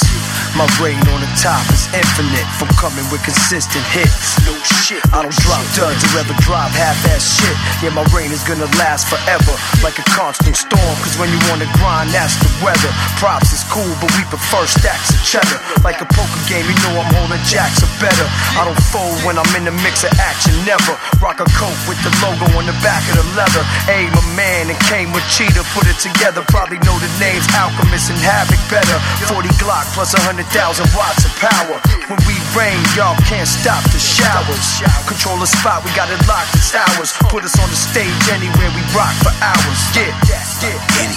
My 0.55 0.67
reign 0.79 1.01
on 1.11 1.19
the 1.19 1.31
top 1.41 1.65
is 1.73 1.89
infinite 1.91 2.47
from 2.55 2.71
coming 2.79 3.03
with 3.11 3.19
consistent 3.25 3.83
hits. 3.91 4.39
No 4.47 4.55
shit. 4.83 5.03
I 5.11 5.25
don't 5.25 5.35
drop 5.43 5.63
duds 5.75 5.99
or 6.11 6.23
ever 6.23 6.35
drop 6.45 6.71
half-ass 6.71 7.41
shit. 7.41 7.57
Yeah, 7.83 7.91
my 7.91 8.05
reign 8.15 8.31
is 8.31 8.43
gonna 8.47 8.69
last 8.79 9.11
forever, 9.11 9.51
like 9.83 9.99
a 9.99 10.05
constant 10.15 10.55
storm. 10.55 10.95
Cause 11.03 11.19
when 11.19 11.27
you 11.33 11.39
wanna 11.51 11.67
grind, 11.79 12.13
that's 12.15 12.39
the 12.39 12.47
weather. 12.63 12.91
Props 13.19 13.51
is 13.51 13.63
cool, 13.67 13.89
but 13.99 14.07
we 14.15 14.23
prefer 14.31 14.63
stacks 14.69 15.11
of 15.11 15.19
cheddar. 15.27 15.59
Like 15.83 15.99
a 15.99 16.07
poker 16.07 16.43
game, 16.47 16.63
you 16.63 16.75
know 16.87 17.01
I'm 17.01 17.09
holding 17.19 17.43
jacks 17.43 17.83
are 17.83 17.93
better. 17.99 18.27
I 18.55 18.63
don't 18.63 18.79
fold 18.91 19.19
when 19.27 19.35
I'm 19.35 19.51
in 19.59 19.67
the 19.67 19.75
mix 19.83 20.07
of 20.07 20.13
action, 20.21 20.55
never. 20.63 20.95
Rock 21.19 21.43
a 21.43 21.47
coat 21.59 21.75
with 21.87 21.99
the 21.99 22.11
logo 22.23 22.47
on 22.55 22.63
the 22.63 22.77
back 22.79 23.03
of 23.11 23.19
the 23.19 23.27
leather. 23.35 23.63
Aim 23.91 24.15
a 24.15 24.25
man 24.39 24.71
and 24.71 24.79
came 24.87 25.11
with 25.11 25.25
cheetah, 25.35 25.67
put 25.75 25.83
it 25.91 25.99
together. 25.99 26.47
Probably 26.47 26.79
know 26.87 26.95
the 27.03 27.11
names 27.19 27.43
Alchemist 27.51 28.07
and 28.07 28.19
Havoc 28.35 28.59
better. 28.67 28.99
40 29.31 29.47
Glock 29.63 29.87
plus 29.95 30.11
100,000 30.11 30.43
watts 30.91 31.23
of 31.23 31.31
power. 31.39 31.79
When 32.11 32.19
we 32.27 32.35
rain, 32.51 32.75
y'all 32.91 33.15
can't 33.23 33.47
stop 33.47 33.79
the 33.95 34.01
showers. 34.01 34.83
Control 35.07 35.39
the 35.39 35.47
spot, 35.47 35.87
we 35.87 35.91
got 35.95 36.11
it 36.11 36.19
locked, 36.27 36.51
it's 36.51 36.75
ours. 36.75 37.15
Put 37.31 37.47
us 37.47 37.55
on 37.55 37.71
the 37.71 37.79
stage 37.79 38.11
anywhere 38.27 38.67
we 38.75 38.83
rock 38.91 39.15
for 39.23 39.31
hours. 39.39 39.79
Get 39.95 40.11
it, 40.11 40.19
get 40.19 40.43
it. 40.67 41.15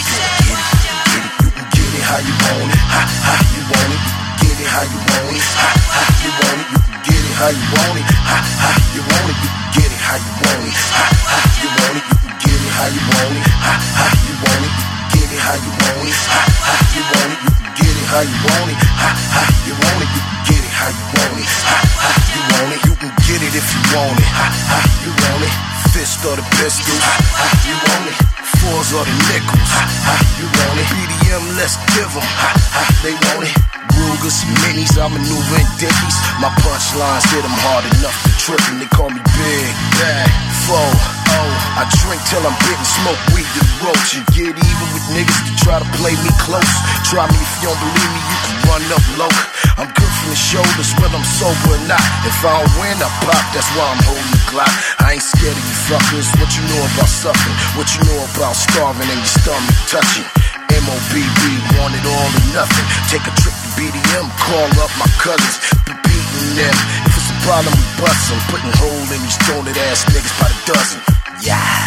You 1.43 1.51
can 1.51 1.67
get 1.75 1.91
it 1.91 2.05
how 2.07 2.23
you 2.23 2.35
want 2.39 2.71
it, 2.71 2.79
ha 2.87 3.03
ha. 3.03 3.35
You 3.51 3.67
want 3.67 3.91
it, 3.99 4.03
get 4.39 4.55
it 4.63 4.71
how 4.71 4.87
you 4.87 5.01
want 5.03 5.35
it, 5.35 5.43
ha 5.59 5.71
ha. 5.75 6.03
You 6.23 6.31
want 6.39 6.59
it, 6.63 6.71
you 6.71 6.79
can 6.87 7.03
get 7.03 7.19
it 7.19 7.35
how 7.35 7.51
you 7.51 7.67
want 7.75 7.99
it, 7.99 8.07
ha 8.15 8.39
ha. 8.63 8.71
You 8.95 9.03
want 9.03 9.27
it, 9.27 9.39
you 9.43 9.51
can 9.51 9.67
get 9.75 9.91
it 9.91 10.03
how 10.07 10.23
you 10.23 10.33
want 10.39 10.71
it, 10.71 10.79
ha 10.95 11.03
ha. 11.27 11.39
You 11.59 11.69
want 11.83 11.99
it, 11.99 12.05
you 12.07 12.15
can 12.15 12.39
get 12.47 12.59
it 12.63 12.71
how 12.79 12.87
you 12.95 13.03
want 13.11 13.35
it, 13.35 13.43
ha 13.43 13.75
ha. 13.75 14.07
You 14.23 14.39
want 14.39 14.71
it, 14.71 14.98
get 15.29 15.37
it 15.37 15.45
how 15.45 15.57
you 15.61 15.73
want 15.85 16.09
it, 16.09 16.17
ha 16.25 16.41
ha. 16.65 16.73
You 16.97 17.03
want 17.13 17.33
it, 17.33 17.41
you 17.45 17.53
can 17.53 17.69
get 17.77 17.93
it 17.93 18.07
how 18.09 18.23
you 18.25 18.39
want 18.49 18.71
it, 18.73 18.81
ha 18.81 19.11
ha. 19.13 19.43
You 19.69 19.75
want 19.77 20.01
it, 20.01 20.09
you 20.09 20.23
can 20.25 20.41
get 20.49 20.63
it 20.65 20.73
how 20.73 20.89
you 20.89 21.05
want 21.13 21.37
it, 21.37 21.53
ha 21.69 21.77
ha. 22.01 22.11
You 22.33 22.41
want 22.49 22.71
it, 22.73 22.81
you 22.89 22.95
can 22.97 23.13
get 23.29 23.41
it 23.45 23.53
if 23.53 23.67
you 23.69 23.83
want 23.93 24.17
it, 24.17 24.31
ha 24.33 24.47
ha. 24.49 24.79
You 25.05 25.13
want 25.13 25.45
it, 25.45 25.55
fist 25.93 26.25
or 26.25 26.37
the 26.37 26.47
pistol, 26.57 26.97
ha 26.97 27.15
ha. 27.37 27.47
You 27.69 27.77
want 27.77 28.09
it, 28.09 28.17
fours 28.57 28.89
or 28.97 29.05
the 29.05 29.17
nickels, 29.29 29.71
ha 29.77 29.85
ha. 29.85 30.15
You 30.41 30.47
want 30.49 30.81
it, 30.81 30.89
BDM, 30.97 31.45
let's 31.61 31.77
give 31.93 32.09
'em, 32.09 32.25
ha 32.25 32.51
ha. 32.73 32.83
They 33.05 33.13
want 33.13 33.45
it. 33.49 33.78
Rugers, 34.09 34.41
minis, 34.65 34.97
I'm 34.97 35.13
maneuvering 35.13 35.69
dickies. 35.77 36.17
My 36.41 36.49
punchlines 36.65 37.29
hit 37.29 37.45
'em 37.45 37.53
hard 37.69 37.85
enough 37.93 38.17
to 38.25 38.31
trip 38.41 38.63
'em. 38.69 38.81
They 38.81 38.89
call 38.89 39.11
me 39.13 39.21
Big 39.37 39.73
Bad 40.01 40.31
Foe. 40.65 40.97
Oh, 41.37 41.51
I 41.77 41.85
drink 42.01 42.21
till 42.25 42.41
I'm 42.41 42.57
getting 42.65 42.89
smoke 42.89 43.21
weed 43.37 43.45
and 43.61 43.69
roach 43.85 44.17
and 44.17 44.25
get 44.33 44.57
even 44.57 44.89
with 44.97 45.05
niggas 45.13 45.41
to 45.45 45.53
try 45.61 45.77
to 45.79 45.89
play 46.01 46.17
me 46.25 46.33
close. 46.41 46.75
Try 47.05 47.29
me 47.29 47.37
if 47.37 47.53
you 47.61 47.69
don't 47.69 47.81
believe 47.85 48.13
me, 48.17 48.21
you 48.33 48.39
can 48.45 48.57
run 48.69 48.85
up 48.97 49.05
low. 49.21 49.35
I'm 49.77 49.91
good 49.93 50.13
from 50.17 50.29
the 50.33 50.41
shoulders, 50.51 50.91
whether 50.99 51.19
I'm 51.21 51.29
sober 51.39 51.77
or 51.77 51.83
not. 51.93 52.07
If 52.25 52.39
I 52.49 52.51
don't 52.57 52.75
win, 52.81 52.97
I 53.05 53.11
pop. 53.29 53.45
That's 53.53 53.69
why 53.77 53.85
I'm 53.93 54.03
holding 54.09 54.31
the 54.33 54.41
Glock. 54.51 54.73
I 55.05 55.21
ain't 55.21 55.23
scared 55.23 55.57
of 55.61 55.65
you 55.69 55.77
fuckers. 55.89 56.29
What 56.41 56.51
you 56.57 56.63
know 56.71 56.83
about 56.91 57.11
suffering? 57.23 57.59
What 57.77 57.89
you 57.95 58.01
know 58.09 58.25
about 58.25 58.57
starving 58.57 59.11
and 59.13 59.21
your 59.21 59.33
stomach 59.37 59.77
touching? 59.93 60.58
MOBB, 60.87 61.41
want 61.79 61.95
it 61.95 62.07
all 62.07 62.31
or 62.39 62.47
nothing. 62.55 62.87
Take 63.11 63.27
a 63.27 63.35
trip 63.41 63.55
to 63.55 63.69
BDM, 63.77 64.27
call 64.39 64.71
up 64.83 64.93
my 64.99 65.09
cousins, 65.19 65.59
be 65.87 65.93
beating 66.07 66.49
them. 66.55 66.77
If 67.07 67.17
it's 67.19 67.31
a 67.31 67.39
problem, 67.47 67.73
we 67.75 67.87
bust 68.03 68.31
'em. 68.31 68.39
Putting 68.51 68.73
hole 68.79 69.07
in 69.15 69.21
these 69.23 69.39
stoner 69.43 69.75
ass 69.91 70.05
niggas 70.13 70.35
by 70.41 70.49
the 70.49 70.73
dozen. 70.73 71.01
Yeah. 71.43 71.78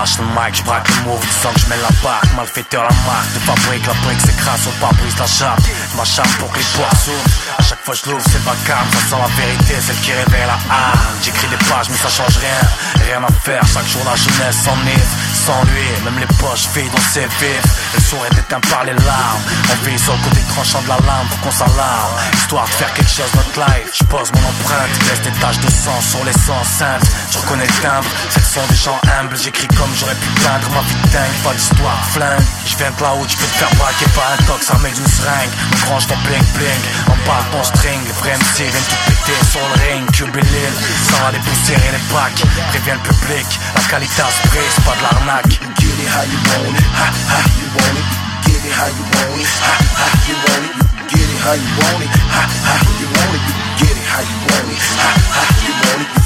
Lâche 0.00 0.16
le 0.16 0.24
mic, 0.24 0.54
je 0.56 0.62
braque 0.62 0.88
le 0.88 1.10
move, 1.10 1.20
tu 1.20 1.28
sens 1.42 1.52
que 1.52 1.60
je 1.60 1.66
mets 1.66 1.76
la 1.76 1.92
barque 2.02 2.32
Malfaiteur 2.34 2.84
la 2.84 2.96
marque, 3.04 3.34
de 3.34 3.40
fabrique, 3.40 3.86
la 3.86 3.92
brique 4.00 4.20
s'écrase 4.20 4.62
sur 4.62 4.72
le 4.72 4.80
pare-brise, 4.80 5.18
la 5.18 5.26
chape. 5.26 5.60
Ma 5.94 6.04
charme 6.04 6.30
pour 6.38 6.50
que 6.52 6.58
les 6.58 6.64
portes 6.72 6.96
s'ouvrent. 7.04 7.58
À 7.58 7.62
chaque 7.62 7.84
fois 7.84 7.94
je 7.94 8.08
l'ouvre, 8.08 8.24
c'est 8.24 8.40
le 8.40 8.48
vacarme, 8.48 8.88
ça 8.96 9.00
sent 9.10 9.20
la 9.20 9.32
vérité, 9.36 9.74
celle 9.84 10.00
qui 10.00 10.12
réveille 10.12 10.48
la 10.48 10.56
âme. 10.56 11.00
J'écris 11.20 11.48
des 11.48 11.62
pages 11.68 11.90
mais 11.90 12.00
ça 12.00 12.08
change 12.08 12.36
rien, 12.40 12.60
rien 13.04 13.20
à 13.20 13.32
faire 13.44 13.60
Chaque 13.68 13.88
jour 13.92 14.00
la 14.08 14.16
jeunesse 14.16 14.56
s'enivre, 14.64 15.12
sans 15.44 15.60
lui 15.68 15.84
Même 16.04 16.18
les 16.18 16.32
poches 16.40 16.68
vides, 16.72 16.96
on 16.96 17.04
sait 17.12 17.28
vivre 17.36 17.68
Le 17.92 18.00
sourire 18.00 18.32
est 18.32 18.40
éteint 18.40 18.64
par 18.72 18.84
les 18.84 18.96
larmes. 18.96 19.44
On 19.68 19.76
vit 19.84 19.98
sur 19.98 20.16
le 20.16 20.22
côté 20.24 20.40
tranchant 20.48 20.80
de 20.80 20.88
la 20.88 21.00
lame 21.04 21.28
pour 21.28 21.40
qu'on 21.44 21.52
s'alarme. 21.52 22.16
Histoire 22.40 22.64
de 22.64 22.72
faire 22.80 22.92
quelque 22.94 23.12
chose 23.12 23.28
notre 23.36 23.56
life. 23.68 23.92
Je 23.92 24.04
pose 24.04 24.32
mon 24.32 24.48
empreinte, 24.48 24.92
laisse 25.12 25.22
des 25.28 25.36
taches 25.40 25.60
de 25.60 25.68
sang 25.68 26.00
sur 26.00 26.24
les 26.24 26.32
sangs 26.32 26.64
simples 26.64 27.06
Je 27.32 27.38
reconnais 27.38 27.68
le 27.68 27.78
timbre, 27.84 28.08
c'est 28.30 28.40
le 28.40 28.48
son 28.48 28.64
des 28.72 28.80
gens 28.80 29.00
humbles. 29.20 29.36
J'écris 29.36 29.68
comme 29.68 29.89
j'aurais 29.96 30.14
pu 30.14 30.28
peindre 30.42 30.68
ma 30.70 30.82
vie 30.82 31.00
dingue 31.12 31.38
Pas 31.44 31.54
d'histoire. 31.54 32.00
Flingue 32.12 32.46
Je 32.66 32.76
viens 32.76 32.90
de 32.90 33.02
là-haut, 33.02 33.26
je 33.28 33.36
peux 33.36 33.46
te 33.46 33.56
faire 33.58 33.74
braquer 33.76 34.06
par 34.14 34.26
un 34.32 34.40
tox 34.44 34.70
armé 34.70 34.90
d'une 34.90 35.06
seringue. 35.06 35.54
On 35.72 35.86
branche 35.86 36.06
ton 36.06 36.18
bling 36.26 36.46
bling 36.54 36.82
On 37.08 37.16
parle 37.26 37.44
ton 37.52 37.64
string. 37.64 37.98
Les 38.06 38.12
vrais 38.12 38.36
MC 38.36 38.68
viennent 38.68 38.90
tout 38.90 39.02
péter 39.06 39.38
sur 39.50 39.60
le 39.60 39.76
ring. 39.82 40.10
Cuber 40.12 40.42
l'île, 40.42 40.76
sans 41.08 41.26
aller 41.26 41.38
pousser 41.38 41.76
les 41.76 42.14
bacs 42.14 42.42
Préviens 42.70 42.94
le 42.94 43.04
public, 43.08 43.46
la 43.74 43.82
qualité 43.88 44.22
à 44.22 44.48
prix, 44.48 44.68
c'est 44.74 44.84
pas 44.84 44.96
de 44.96 45.02
l'arnaque. 45.02 45.60
Get 45.80 45.96
it 45.98 46.08
how 46.08 46.24
you 46.24 46.38
want 46.50 46.76
it, 46.76 46.84
ha 46.94 47.08
ha. 47.08 47.38
You 47.58 47.66
want 47.74 47.96
it, 47.98 48.06
get 48.46 48.62
it 48.62 48.72
how 48.72 48.88
you 48.88 49.04
want 49.16 49.40
it, 49.40 49.48
ha 49.48 49.74
ha. 49.96 50.06
You 50.28 50.36
want 50.44 50.64
it, 50.66 50.74
get 51.08 51.24
it 51.24 51.40
how 51.40 51.54
you 51.54 51.70
want 51.78 52.02
it, 52.04 52.10
ha 52.30 52.42
ha. 52.66 52.74
You 53.00 53.08
want 53.16 53.34
it, 53.36 53.42
get 53.80 53.96
it 53.96 54.06
how 54.12 54.22
you 54.22 54.38
want 54.50 54.68
it, 54.70 54.82
ha 55.00 55.08
ha. 55.34 55.42
You 55.64 55.72
want 55.82 56.02
it, 56.04 56.19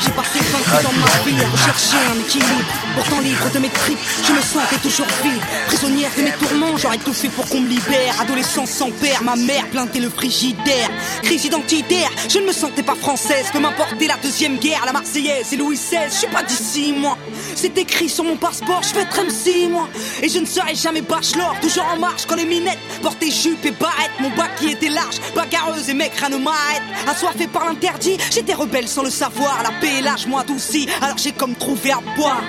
J'ai 0.00 0.10
passé 0.10 0.38
20 0.38 0.58
ans 0.58 0.82
dans 0.82 0.92
ma 0.92 1.06
vie 1.24 1.42
à 1.42 1.48
rechercher 1.48 1.96
un 2.12 2.20
équilibre. 2.20 2.64
Pourtant 2.94 3.20
libre 3.20 3.50
de 3.52 3.58
mes 3.58 3.68
tripes, 3.68 3.98
je 4.24 4.32
me 4.32 4.40
sentais 4.40 4.76
toujours 4.80 5.06
vide. 5.24 5.42
Prisonnière 5.66 6.10
de 6.16 6.22
mes 6.22 6.32
tourments, 6.32 6.76
j'aurais 6.76 6.98
tout 6.98 7.12
fait 7.12 7.28
pour 7.28 7.48
qu'on 7.48 7.60
me 7.60 7.68
libère. 7.68 8.20
Adolescence 8.20 8.70
sans 8.70 8.90
père, 8.92 9.24
ma 9.24 9.34
mère 9.34 9.66
plantait 9.70 9.98
le 9.98 10.08
frigidaire. 10.08 10.88
Crise 11.22 11.44
identitaire, 11.46 12.10
je 12.28 12.38
ne 12.38 12.46
me 12.46 12.52
sentais 12.52 12.84
pas 12.84 12.94
française. 12.94 13.46
Peu 13.52 13.58
m'importer 13.58 14.06
la 14.06 14.16
deuxième 14.18 14.58
guerre, 14.58 14.82
la 14.86 14.92
Marseillaise 14.92 15.52
et 15.52 15.56
Louis 15.56 15.76
XVI. 15.76 16.08
Je 16.10 16.14
suis 16.14 16.28
pas 16.28 16.44
d'ici, 16.44 16.92
moi. 16.96 17.18
C'est 17.56 17.76
écrit 17.76 18.08
sur 18.08 18.22
mon 18.22 18.36
passeport, 18.36 18.82
je 18.82 18.94
vais 18.94 19.02
être 19.02 19.20
MC, 19.20 19.68
moi. 19.68 19.88
Et 20.22 20.28
je 20.28 20.38
ne 20.38 20.46
serai 20.46 20.76
jamais 20.76 21.02
bachelor, 21.02 21.56
toujours 21.60 21.86
en 21.92 21.98
marche 21.98 22.26
quand 22.26 22.36
les 22.36 22.44
minettes 22.44 22.78
portaient 23.02 23.30
jupe 23.30 23.64
et 23.66 23.72
barrette. 23.72 24.12
Mon 24.20 24.30
bac 24.30 24.54
qui 24.56 24.70
était 24.70 24.90
large, 24.90 25.16
bagarreuse 25.34 25.88
et 25.88 25.94
mec, 25.94 26.12
rien 26.16 26.28
ne 26.28 26.36
m'arrête. 26.36 26.82
Assoiffé 27.08 27.46
par 27.46 27.66
l'interdit, 27.66 28.16
j'étais 28.30 28.54
rebelle 28.54 28.88
sans 28.88 29.02
le 29.02 29.10
savoir. 29.10 29.62
La 29.62 29.70
paix 29.80 29.98
et 29.98 30.02
l'âge 30.02 30.26
m'ont 30.26 30.38
adouci, 30.38 30.88
alors 31.02 31.18
j'ai 31.18 31.32
comme 31.32 31.54
trouvé 31.54 31.92
à 31.92 32.00
boire. 32.16 32.42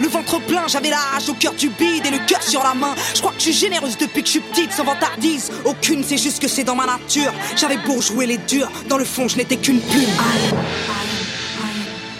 Le 0.00 0.08
ventre 0.08 0.40
plein, 0.40 0.66
j'avais 0.68 0.90
la 0.90 0.98
rage 0.98 1.28
au 1.28 1.34
cœur 1.34 1.54
du 1.54 1.68
bide 1.68 2.06
et 2.06 2.10
le 2.10 2.18
cœur 2.26 2.42
sur 2.42 2.62
la 2.62 2.74
main. 2.74 2.94
Je 3.14 3.20
crois 3.20 3.32
que 3.32 3.38
je 3.38 3.44
suis 3.44 3.52
généreuse 3.52 3.96
depuis 3.98 4.22
que 4.22 4.26
je 4.26 4.32
suis 4.32 4.40
petite, 4.40 4.72
sans 4.72 4.84
vantardise. 4.84 5.50
Aucune, 5.64 6.04
c'est 6.04 6.18
juste 6.18 6.40
que 6.40 6.48
c'est 6.48 6.64
dans 6.64 6.74
ma 6.74 6.86
nature. 6.86 7.32
J'avais 7.56 7.78
beau 7.78 8.00
jouer 8.00 8.26
les 8.26 8.38
durs, 8.38 8.70
dans 8.88 8.98
le 8.98 9.04
fond, 9.04 9.28
je 9.28 9.36
n'étais 9.36 9.56
qu'une 9.56 9.80
plume. 9.80 10.02
I 10.02 10.38
am, 10.50 10.58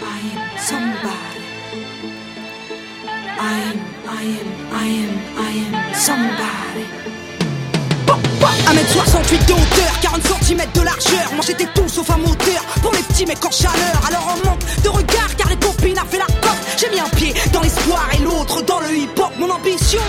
I 0.01 0.19
am 0.33 0.57
somebody. 0.57 1.33
I 3.39 3.59
am, 3.69 3.79
I 4.07 4.23
am, 4.23 4.49
I 4.71 4.87
am, 4.87 5.13
I 5.37 5.51
am 5.67 5.93
somebody. 5.93 7.02
1m68 8.65 9.45
de 9.47 9.53
hauteur, 9.53 9.99
40 10.01 10.21
cm 10.43 10.61
de 10.73 10.81
largeur. 10.81 11.33
Moi 11.33 11.43
j'étais 11.45 11.67
tout 11.73 11.87
sauf 11.87 12.09
un 12.09 12.17
moteur 12.17 12.61
pour 12.81 12.91
les 12.93 13.01
petits 13.03 13.25
mecs 13.25 13.43
en 13.43 13.51
chaleur. 13.51 13.99
Alors 14.07 14.35
on 14.35 14.47
manque 14.47 14.59
de 14.83 14.89
regard 14.89 15.35
car 15.37 15.49
les 15.49 15.57
copines 15.57 15.97
a 15.97 16.05
fait 16.05 16.17
la 16.17 16.25
porte. 16.41 16.59
J'ai 16.77 16.89
mis 16.89 16.99
un 16.99 17.09
pied 17.09 17.33
dans 17.51 17.61
l'espoir 17.61 18.07
et 18.13 18.21
l'autre 18.21 18.61
dans 18.63 18.79
le 18.79 18.95
hip-hop. 18.95 19.31
Mon 19.39 19.49
ambition, 19.49 20.01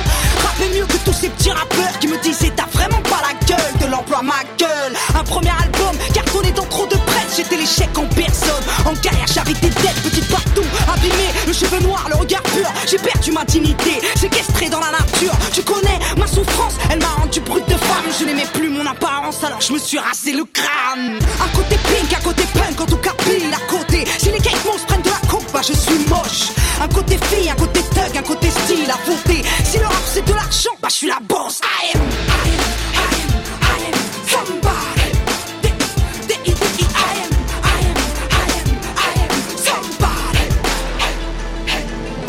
rapper 0.43 0.69
mieux 0.77 0.87
que 0.87 0.97
tous 1.05 1.13
ces 1.13 1.29
petits 1.29 1.51
rappeurs 1.51 1.99
qui 2.01 2.09
me 2.09 2.19
disaient 2.23 2.53
t'as 2.55 2.67
vraiment 2.73 3.01
pas 3.03 3.23
la 3.23 3.35
gueule 3.47 3.79
de 3.81 3.87
l'emploi 3.87 4.23
ma 4.23 4.43
gueule. 4.59 4.95
Un 5.19 5.25
premier 5.25 5.51
album 5.51 5.97
cartonné 6.13 6.53
dans 6.53 6.67
trop 6.67 6.87
de 6.87 6.97
presse. 6.97 7.37
J'étais 7.37 7.57
l'échec 7.57 7.89
en 7.97 8.07
personne. 8.15 8.65
En 8.87 8.95
carrière 8.95 9.27
j'avais 9.33 9.55
des 9.55 9.71
dettes 9.71 10.03
petites 10.03 10.29
partout, 10.29 10.67
abîmé, 10.93 11.29
le 11.47 11.53
cheveu 11.53 11.81
noir, 11.81 12.07
le 12.09 12.17
regard 12.17 12.43
pur. 12.43 12.67
J'ai 12.89 12.99
perdu 12.99 13.33
ma 13.33 13.45
dignité, 13.45 14.01
séquestré 14.17 14.69
dans 14.69 14.81
la 14.81 14.91
nature. 14.91 15.33
Tu 15.53 15.63
connais 15.63 15.99
ma 16.17 16.24
alors 19.43 19.61
je 19.61 19.73
me 19.73 19.79
suis 19.79 19.99
rasé 19.99 20.33
le 20.33 20.45
crâne. 20.45 21.19
À 21.41 21.57
côté 21.57 21.77
pink, 21.77 22.13
à 22.13 22.23
côté 22.23 22.45
punk, 22.55 22.81
en 22.81 22.87
tout 22.87 22.97
cas 22.99 23.13
pile 23.25 23.53
à 23.53 23.71
côté. 23.71 24.05
Si 24.19 24.31
les 24.31 24.39
cake 24.39 24.57
se 24.57 24.87
prennent 24.87 25.03
de 25.03 25.09
la 25.09 25.29
coupe, 25.29 25.51
bah 25.53 25.61
je 25.67 25.73
suis 25.73 25.99
moche. 26.09 26.53
Un 26.81 26.89
côté 26.89 27.19
fille, 27.31 27.51
un 27.51 27.55
côté 27.55 27.81
thug, 27.81 28.17
un 28.17 28.23
côté 28.23 28.51
style 28.51 28.91
à 28.91 29.11
voter. 29.11 29.24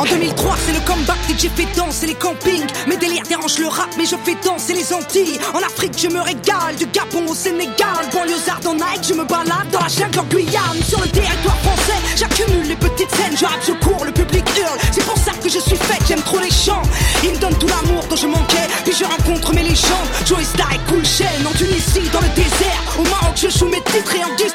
2003, 0.05 0.55
c'est 0.65 0.73
le 0.73 0.79
comeback 0.81 1.17
que 1.27 1.33
j'ai 1.37 1.49
fait 1.49 1.67
danser 1.75 2.07
les 2.07 2.15
campings. 2.15 2.65
Mes 2.87 2.97
délires 2.97 3.23
dérangent 3.27 3.59
le 3.59 3.67
rap, 3.67 3.89
mais 3.97 4.05
je 4.05 4.15
fais 4.23 4.35
danser 4.43 4.73
les 4.73 4.93
Antilles. 4.93 5.39
En 5.53 5.59
Afrique, 5.59 5.93
je 5.97 6.07
me 6.07 6.21
régale, 6.21 6.75
du 6.77 6.85
Gabon 6.87 7.27
au 7.29 7.35
Sénégal. 7.35 8.05
Banlieusard 8.13 8.59
en 8.67 8.75
Nike, 8.75 9.05
je 9.09 9.13
me 9.13 9.25
balade 9.25 9.69
dans 9.71 9.79
la 9.79 9.87
jungle 9.87 10.19
en 10.19 10.23
Guyane. 10.25 10.81
Sur 10.87 11.01
le 11.01 11.07
territoire 11.07 11.57
français, 11.59 11.99
j'accumule 12.15 12.67
les 12.67 12.75
petites 12.75 13.11
scènes. 13.11 13.37
Je 13.37 13.45
rappe, 13.45 13.63
je 13.65 13.73
cours, 13.85 14.05
le 14.05 14.11
public 14.11 14.45
hurle. 14.57 14.79
C'est 14.91 15.05
pour 15.05 15.17
ça 15.17 15.31
que 15.41 15.49
je 15.49 15.59
suis 15.59 15.77
faite, 15.77 16.01
j'aime 16.07 16.21
trop 16.21 16.39
les 16.39 16.51
chants. 16.51 16.81
Ils 17.23 17.31
me 17.31 17.37
donnent 17.37 17.57
tout 17.57 17.67
l'amour 17.67 18.05
dont 18.09 18.15
je 18.15 18.27
manquais. 18.27 18.67
Puis 18.83 18.93
je 18.99 19.05
rencontre 19.05 19.53
mes 19.53 19.63
légendes. 19.63 20.09
Joey 20.25 20.43
Star 20.43 20.71
et 20.73 20.79
Cool 20.89 21.05
Chain. 21.05 21.45
En 21.45 21.51
Tunisie, 21.57 22.09
dans 22.13 22.21
le 22.21 22.29
désert. 22.35 22.81
Au 22.99 23.03
Maroc, 23.03 23.35
je 23.35 23.49
joue 23.49 23.67
mes 23.67 23.81
titres 23.81 24.15
et 24.15 24.23
en 24.23 24.35
guise 24.35 24.53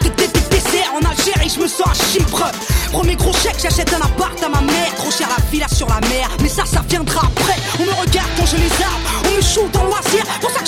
En 0.70 1.04
Algérie, 1.04 1.50
je 1.52 1.60
me 1.60 1.66
sens 1.66 1.88
à 1.90 1.94
Chypre. 1.94 2.44
Premier 2.92 3.16
gros 3.16 3.32
chèque, 3.32 3.56
j'achète 3.60 3.92
un 3.92 4.00
appart 4.00 4.40
à 4.42 4.48
ma 4.48 4.60
mère. 4.60 4.94
Trop 4.96 5.10
cher 5.10 5.28
la 5.28 5.42
villa 5.50 5.66
sur 5.68 5.88
la 5.88 6.00
mer. 6.08 6.28
Mais 6.42 6.48
ça, 6.48 6.64
ça 6.64 6.82
viendra 6.88 7.22
après. 7.26 7.56
On 7.80 7.84
me 7.84 7.90
regarde 8.00 8.28
quand 8.36 8.46
je 8.46 8.56
les 8.56 8.70
arme. 8.82 9.02
On 9.26 9.36
me 9.36 9.42
shoot 9.42 9.74
en 9.76 9.84
loisir. 9.86 10.24
Pour 10.40 10.50
ça 10.50 10.59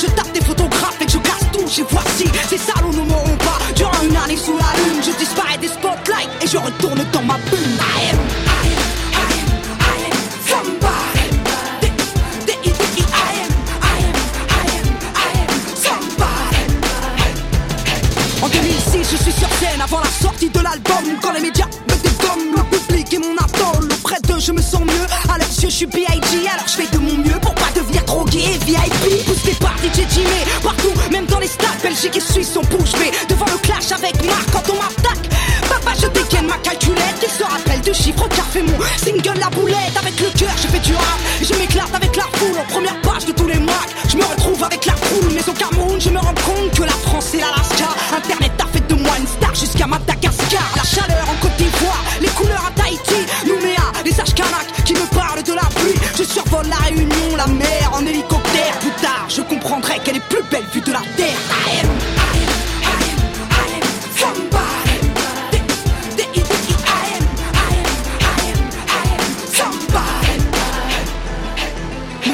Me 60.93 60.99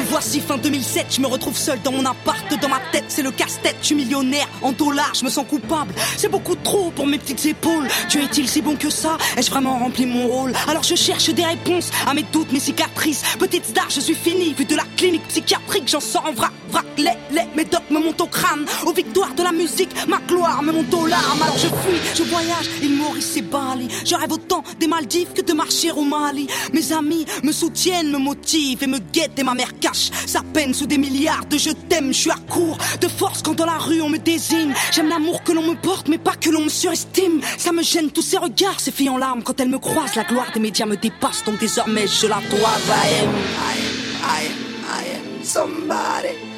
voici 0.09 0.41
fin 0.41 0.57
2007, 0.57 1.05
je 1.15 1.21
me 1.21 1.27
retrouve 1.27 1.57
seul 1.57 1.79
dans 1.83 1.93
mon 1.93 2.03
appart, 2.03 2.37
dans 2.61 2.67
ma 2.67 2.79
tête 2.91 3.05
c'est 3.07 3.21
le 3.21 3.31
casse-tête, 3.31 3.77
je 3.79 3.85
suis 3.87 3.95
millionnaire, 3.95 4.47
en 4.61 4.73
dollars, 4.73 5.13
je 5.17 5.23
me 5.23 5.29
sens 5.29 5.45
coupable, 5.47 5.93
c'est 6.17 6.27
beaucoup 6.29 6.55
trop 6.55 6.91
pour 6.91 7.07
mes 7.07 7.17
petites 7.17 7.45
épaules, 7.45 7.87
Dieu 8.09 8.23
est-il 8.23 8.49
si 8.49 8.61
bon 8.61 8.75
que 8.75 8.89
ça? 8.89 9.17
Ai-je 9.37 9.49
vraiment 9.49 9.77
rempli 9.79 10.05
mon 10.05 10.27
rôle? 10.27 10.53
Alors 10.67 10.83
je 10.83 10.95
cherche 10.95 11.29
des 11.29 11.45
réponses 11.45 11.91
à 12.05 12.13
mes 12.13 12.23
doutes, 12.23 12.51
mes 12.51 12.59
cicatrices, 12.59 13.23
petite 13.39 13.67
star, 13.67 13.89
je 13.89 14.01
suis 14.01 14.15
fini, 14.15 14.53
vu 14.53 14.65
de 14.65 14.75
la 14.75 14.83
clinique 14.97 15.25
psychiatrique, 15.29 15.87
j'en 15.87 16.01
sors 16.01 16.25
en 16.25 16.33
vrac, 16.33 16.51
vrac, 16.69 16.85
les, 16.97 17.11
les 17.31 17.47
médocs 17.55 17.89
me 17.89 17.99
montent 17.99 18.21
au 18.21 18.27
crâne, 18.27 18.65
aux 18.85 18.93
victoires 18.93 19.33
de 19.35 19.43
la 19.43 19.51
musique, 19.51 19.89
ma 20.07 20.17
gloire 20.27 20.61
me 20.63 20.71
monte 20.71 20.93
aux 20.93 21.05
larmes, 21.05 21.41
alors 21.41 21.57
je 21.57 21.67
fuis, 21.67 21.99
je 22.15 22.23
voyage, 22.23 22.69
il 22.81 22.95
Maurice 22.95 23.37
et 23.37 23.41
Bali, 23.41 23.87
je 24.05 24.15
rêve 24.15 24.31
autant 24.31 24.63
des 24.79 24.87
Maldives 24.87 25.33
que 25.33 25.41
de 25.41 25.53
marcher 25.53 25.91
au 25.91 26.03
Mali, 26.03 26.47
mes 26.73 26.91
amis 26.91 27.25
me 27.43 27.51
soutiennent, 27.51 28.11
me 28.11 28.17
motivent 28.17 28.83
et 28.83 28.87
me 28.87 28.99
guettent 28.99 29.39
et 29.39 29.43
ma 29.43 29.53
mère 29.53 29.77
cache 29.79 30.09
sa 30.25 30.41
peine 30.41 30.73
sous 30.73 30.85
des 30.85 30.97
milliards 30.97 31.45
de 31.45 31.57
je 31.57 31.71
t'aime, 31.71 32.13
je 32.13 32.19
suis 32.19 32.31
à 32.31 32.37
court 32.49 32.77
de 33.01 33.07
force 33.07 33.41
quand 33.41 33.55
dans 33.55 33.65
la 33.65 33.77
rue 33.77 34.01
on 34.01 34.09
me 34.09 34.17
désigne. 34.17 34.73
J'aime 34.91 35.09
l'amour 35.09 35.43
que 35.43 35.51
l'on 35.51 35.63
me 35.63 35.75
porte, 35.75 36.07
mais 36.07 36.17
pas 36.17 36.35
que 36.35 36.49
l'on 36.49 36.61
me 36.61 36.69
surestime. 36.69 37.41
Ça 37.57 37.71
me 37.71 37.83
gêne 37.83 38.11
tous 38.11 38.21
ces 38.21 38.37
regards, 38.37 38.79
ces 38.79 38.91
filles 38.91 39.09
en 39.09 39.17
larmes 39.17 39.43
quand 39.43 39.59
elles 39.59 39.69
me 39.69 39.79
croisent. 39.79 40.15
La 40.15 40.23
gloire 40.23 40.51
des 40.53 40.59
médias 40.59 40.85
me 40.85 40.95
dépasse, 40.95 41.43
donc 41.43 41.59
désormais 41.59 42.07
je 42.07 42.27
la 42.27 42.39
dois. 42.49 42.59
I 42.59 43.23
am, 43.23 43.29
I 43.29 43.77
am, 43.87 43.99
I 44.23 44.45
am, 44.45 44.53
I 44.87 45.15
am 45.15 45.43
somebody. 45.43 46.48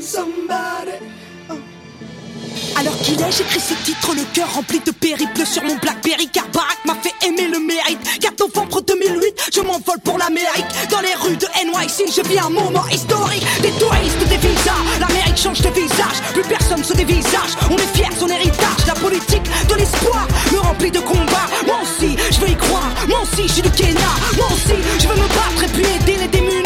Somebody. 0.00 0.98
Alors 2.76 2.98
qu'il 2.98 3.20
est, 3.20 3.30
j'écris 3.30 3.60
ce 3.60 3.74
titre, 3.84 4.14
le 4.14 4.22
cœur 4.34 4.52
rempli 4.52 4.80
de 4.80 4.90
périples 4.90 5.46
sur 5.46 5.62
mon 5.62 5.76
Blackberry 5.76 6.28
car 6.28 6.46
Barack 6.48 6.78
m'a 6.84 6.94
fait 6.94 7.14
aimer 7.26 7.48
le 7.48 7.60
mérite. 7.60 8.00
Car 8.20 8.32
novembre 8.40 8.80
2008, 8.82 9.50
je 9.54 9.60
m'envole 9.60 10.00
pour 10.04 10.18
l'Amérique. 10.18 10.66
Dans 10.90 11.00
les 11.00 11.14
rues 11.14 11.36
de 11.36 11.46
NYC, 11.64 12.10
je 12.14 12.28
vis 12.28 12.38
un 12.38 12.50
moment 12.50 12.86
historique. 12.88 13.44
Des 13.60 13.70
touristes, 13.72 14.18
des 14.28 14.36
visas, 14.36 14.82
l'Amérique 15.00 15.36
change 15.36 15.60
de 15.60 15.68
visage. 15.68 16.18
Plus 16.32 16.42
personne 16.42 16.82
se 16.82 16.94
dévisage, 16.94 17.52
on 17.70 17.76
est 17.76 17.94
fiers 17.94 18.08
de 18.08 18.18
son 18.18 18.28
héritage. 18.28 18.86
La 18.86 18.94
politique 18.94 19.44
de 19.68 19.74
l'espoir 19.74 20.26
me 20.52 20.58
remplit 20.58 20.90
de 20.90 21.00
combats. 21.00 21.48
Moi 21.66 21.78
aussi, 21.82 22.16
je 22.30 22.40
veux 22.40 22.50
y 22.50 22.56
croire. 22.56 22.92
Moi 23.08 23.20
aussi, 23.22 23.46
je 23.46 23.52
suis 23.52 23.62
du 23.62 23.70
Kenya. 23.70 24.12
Moi 24.36 24.46
aussi, 24.46 24.76
je 24.98 25.08
veux 25.08 25.14
me 25.14 25.28
battre 25.28 25.64
et 25.64 25.68
puis 25.68 25.84
aider 25.84 26.16
les 26.16 26.28
démunis. 26.28 26.61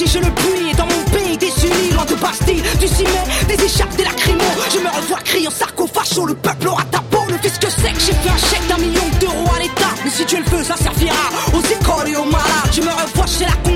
Si 0.00 0.06
je 0.06 0.18
le 0.18 0.30
puis, 0.30 0.70
et 0.70 0.74
dans 0.76 0.86
mon 0.86 1.02
pays 1.12 1.36
désuni, 1.36 1.90
loin 1.92 2.06
de 2.06 2.14
Bastille, 2.14 2.62
du 2.80 2.88
ciment, 2.88 3.26
des 3.46 3.62
écharpes, 3.62 3.94
des 3.96 4.04
lacrymos. 4.04 4.40
Je 4.72 4.78
me 4.78 4.88
revois 4.88 5.18
criant 5.22 5.50
sarcophago, 5.50 6.24
le 6.24 6.34
peuple 6.36 6.68
aura 6.68 6.84
ta 6.84 7.00
peau. 7.10 7.20
Le 7.28 7.36
fisc 7.36 7.60
sec, 7.60 7.94
j'ai 7.98 8.14
fait 8.14 8.30
un 8.30 8.38
chèque 8.38 8.66
d'un 8.66 8.78
million 8.78 9.04
d'euros 9.20 9.54
à 9.54 9.58
l'État. 9.58 9.92
Mais 10.02 10.10
si 10.10 10.24
tu 10.24 10.38
le 10.38 10.44
veux, 10.44 10.64
ça 10.64 10.76
servira 10.78 11.28
aux 11.52 11.60
écoles 11.60 12.08
et 12.08 12.16
aux 12.16 12.24
malades. 12.24 12.72
Je 12.72 12.80
me 12.80 12.88
revois 12.88 13.26
chez 13.26 13.44
la 13.44 13.69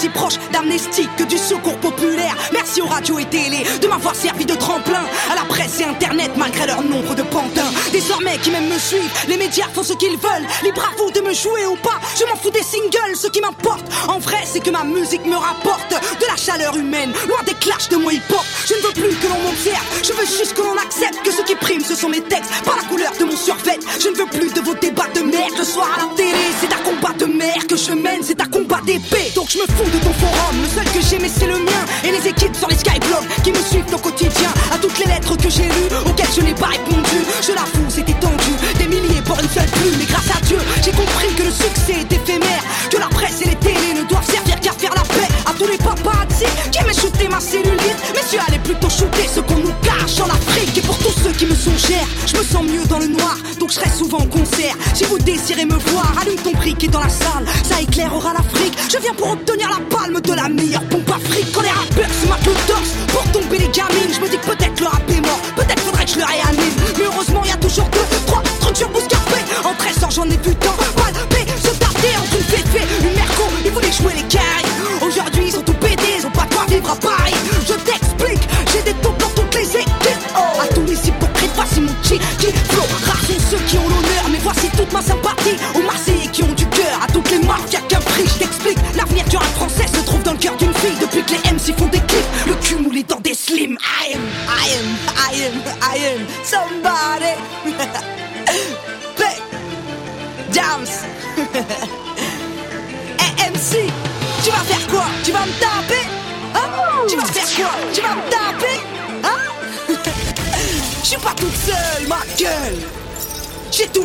aussi 0.00 0.08
proche 0.08 0.38
d'amnesty 0.50 1.06
que 1.18 1.24
du 1.24 1.36
secours 1.36 1.76
populaire. 1.76 2.34
Merci 2.52 2.80
aux 2.80 2.86
radios 2.86 3.18
et 3.18 3.26
télé 3.26 3.66
de 3.82 3.86
m'avoir 3.86 4.14
servi 4.14 4.46
de 4.46 4.54
tremplin 4.54 5.04
à 5.30 5.34
la 5.34 5.42
presse 5.42 5.80
et 5.80 5.84
internet, 5.84 6.30
malgré 6.36 6.66
leur 6.66 6.82
nombre 6.82 7.14
de 7.14 7.22
pantins. 7.22 7.70
Désormais, 7.92 8.38
qui 8.38 8.50
même 8.50 8.68
me 8.68 8.78
suivent, 8.78 9.12
les 9.28 9.36
médias 9.36 9.66
font 9.74 9.82
ce 9.82 9.92
qu'ils 9.92 10.16
veulent. 10.16 10.46
Libre 10.62 10.82
à 10.82 10.96
vous 10.96 11.10
de 11.10 11.20
me 11.20 11.34
jouer 11.34 11.66
ou 11.66 11.76
pas, 11.76 12.00
je 12.18 12.24
m'en 12.24 12.36
fous 12.36 12.50
des 12.50 12.62
singles. 12.62 13.14
Ce 13.14 13.26
qui 13.28 13.42
m'importe, 13.42 13.84
en 14.08 14.18
vrai, 14.18 14.38
c'est 14.44 14.60
que 14.60 14.70
ma 14.70 14.84
musique 14.84 15.26
me 15.26 15.36
rapporte 15.36 15.90
de 15.90 16.26
la 16.26 16.36
chaleur 16.36 16.76
humaine, 16.76 17.12
loin 17.28 17.42
des 17.44 17.54
clashs 17.54 17.90
de 17.90 17.96
mon 17.96 18.08
hip-hop. 18.08 18.44
Je 18.66 18.74
ne 18.74 18.80
veux 18.80 18.92
plus 18.92 19.14
que 19.16 19.26
l'on 19.26 19.40
m'observe, 19.40 19.84
je 20.02 20.12
veux 20.14 20.26
juste 20.26 20.54
que 20.54 20.62
l'on 20.62 20.76
accepte 20.78 21.22
que 21.22 21.30
ce 21.32 21.42
qui 21.42 21.54
prime, 21.56 21.84
ce 21.84 21.94
sont 21.94 22.08
mes 22.08 22.22
textes, 22.22 22.50
pas 22.64 22.76
la 22.76 22.88
couleur 22.88 23.12
de 23.18 23.24
mon 23.24 23.36
survêt. 23.36 23.78
Je 24.00 24.08
ne 24.08 24.14
veux 24.14 24.26
plus 24.26 24.52
de 24.54 24.60
vos 24.60 24.74
débats 24.74 25.10
de 25.14 25.20
merde 25.20 25.58
le 25.58 25.64
soir 25.64 25.88
à 25.94 26.06
la 26.06 26.14
télé. 26.14 26.46
C'est 26.60 26.72
un 26.72 26.78
combat 26.78 27.12
de 27.18 27.26
mer 27.26 27.66
que 27.68 27.76
je 27.76 27.92
mène, 27.92 28.22
c'est 28.22 28.40
un 28.40 28.46
combat 28.46 28.80
d'épée. 28.86 29.29
Je 29.50 29.58
me 29.58 29.66
fous 29.66 29.90
de 29.90 29.98
ton 29.98 30.12
forum, 30.12 30.62
le 30.62 30.68
seul 30.68 30.84
que 30.94 31.00
j'aimais 31.04 31.28
c'est 31.28 31.48
le 31.48 31.58
mien. 31.58 31.82
Et 32.04 32.12
les 32.12 32.28
équipes 32.28 32.54
sur 32.54 32.68
les 32.68 32.76
Skyblogs 32.76 33.26
qui 33.42 33.50
me 33.50 33.60
suivent 33.60 33.92
au 33.92 33.98
quotidien. 33.98 34.48
À 34.72 34.78
toutes 34.78 34.96
les 35.00 35.06
lettres 35.06 35.36
que 35.36 35.50
j'ai 35.50 35.64
lues, 35.64 35.90
auxquelles 36.06 36.30
je 36.36 36.42
n'ai 36.42 36.54
pas 36.54 36.68
répondu. 36.68 37.18
Je 37.42 37.50
la 37.50 37.66
fous, 37.66 37.88
c'était 37.88 38.14
tendu, 38.14 38.54
des 38.78 38.86
milliers 38.86 39.20
pour 39.22 39.40
une 39.40 39.48
seule 39.48 39.66
plume. 39.66 39.96
Mais 39.98 40.04
grâce 40.04 40.30
à 40.30 40.40
Dieu, 40.42 40.58
j'ai 40.84 40.92
compris 40.92 41.34
que 41.34 41.42
le 41.42 41.50
succès 41.50 41.98
est 41.98 42.12
éphémère. 42.12 42.62
Que 42.92 42.98
la 42.98 43.08
presse 43.08 43.42
et 43.42 43.46
les 43.46 43.56
télés 43.56 43.94
ne 43.98 44.08
doivent 44.08 44.30
servir 44.30 44.60
qu'à 44.60 44.70
faire 44.70 44.94
la 44.94 45.02
paix. 45.02 45.26
À 45.44 45.52
tous 45.58 45.66
les 45.66 45.78
paparazzi 45.78 46.46
qui 46.70 46.78
aiment 46.78 46.94
shooter 46.94 47.26
ma 47.26 47.40
cellulite. 47.40 47.98
Messieurs, 48.14 48.38
allez 48.46 48.60
plutôt 48.60 48.88
shooter 48.88 49.26
ce 49.26 49.40
qu'on 49.40 49.58
nous 49.58 49.74
cache 49.82 50.20
en 50.20 50.30
Afrique. 50.30 50.78
Et 50.78 50.82
pour 50.82 50.96
tous 50.98 51.14
ceux 51.24 51.32
qui 51.32 51.46
me 51.46 51.56
sont 51.56 51.76
chers, 51.76 52.06
je 52.24 52.36
me 52.36 52.44
sens 52.44 52.62
mieux 52.62 52.86
dans 52.86 53.00
le 53.00 53.08
noir. 53.08 53.36
Donc 53.58 53.70
je 53.70 53.74
serai 53.74 53.90
souvent 53.90 54.18
en 54.18 54.26
concert. 54.26 54.76
Si 54.94 55.02
vous 55.06 55.18
désirez 55.18 55.64
me 55.64 55.74
voir, 55.90 56.14
allume 56.22 56.36
ton 56.36 56.52
briquet 56.52 56.86
dans 56.86 57.00
la 57.00 57.08
salle. 57.08 57.44
Ça 57.68 57.80
éclairera 57.80 58.32
l'Afrique. 58.32 58.59
Je 58.92 58.98
viens 58.98 59.14
pour 59.14 59.30
obtenir 59.30 59.59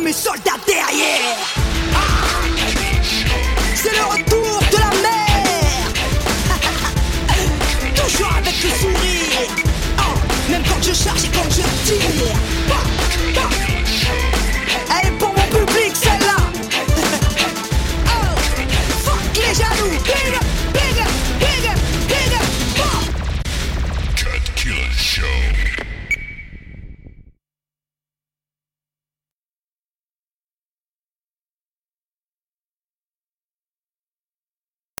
mes 0.06 0.12
soldats 0.12 0.52
derrière. 0.64 1.36
Ah 1.92 1.98
C'est 3.74 3.90
le 3.90 4.04
retour 4.04 4.45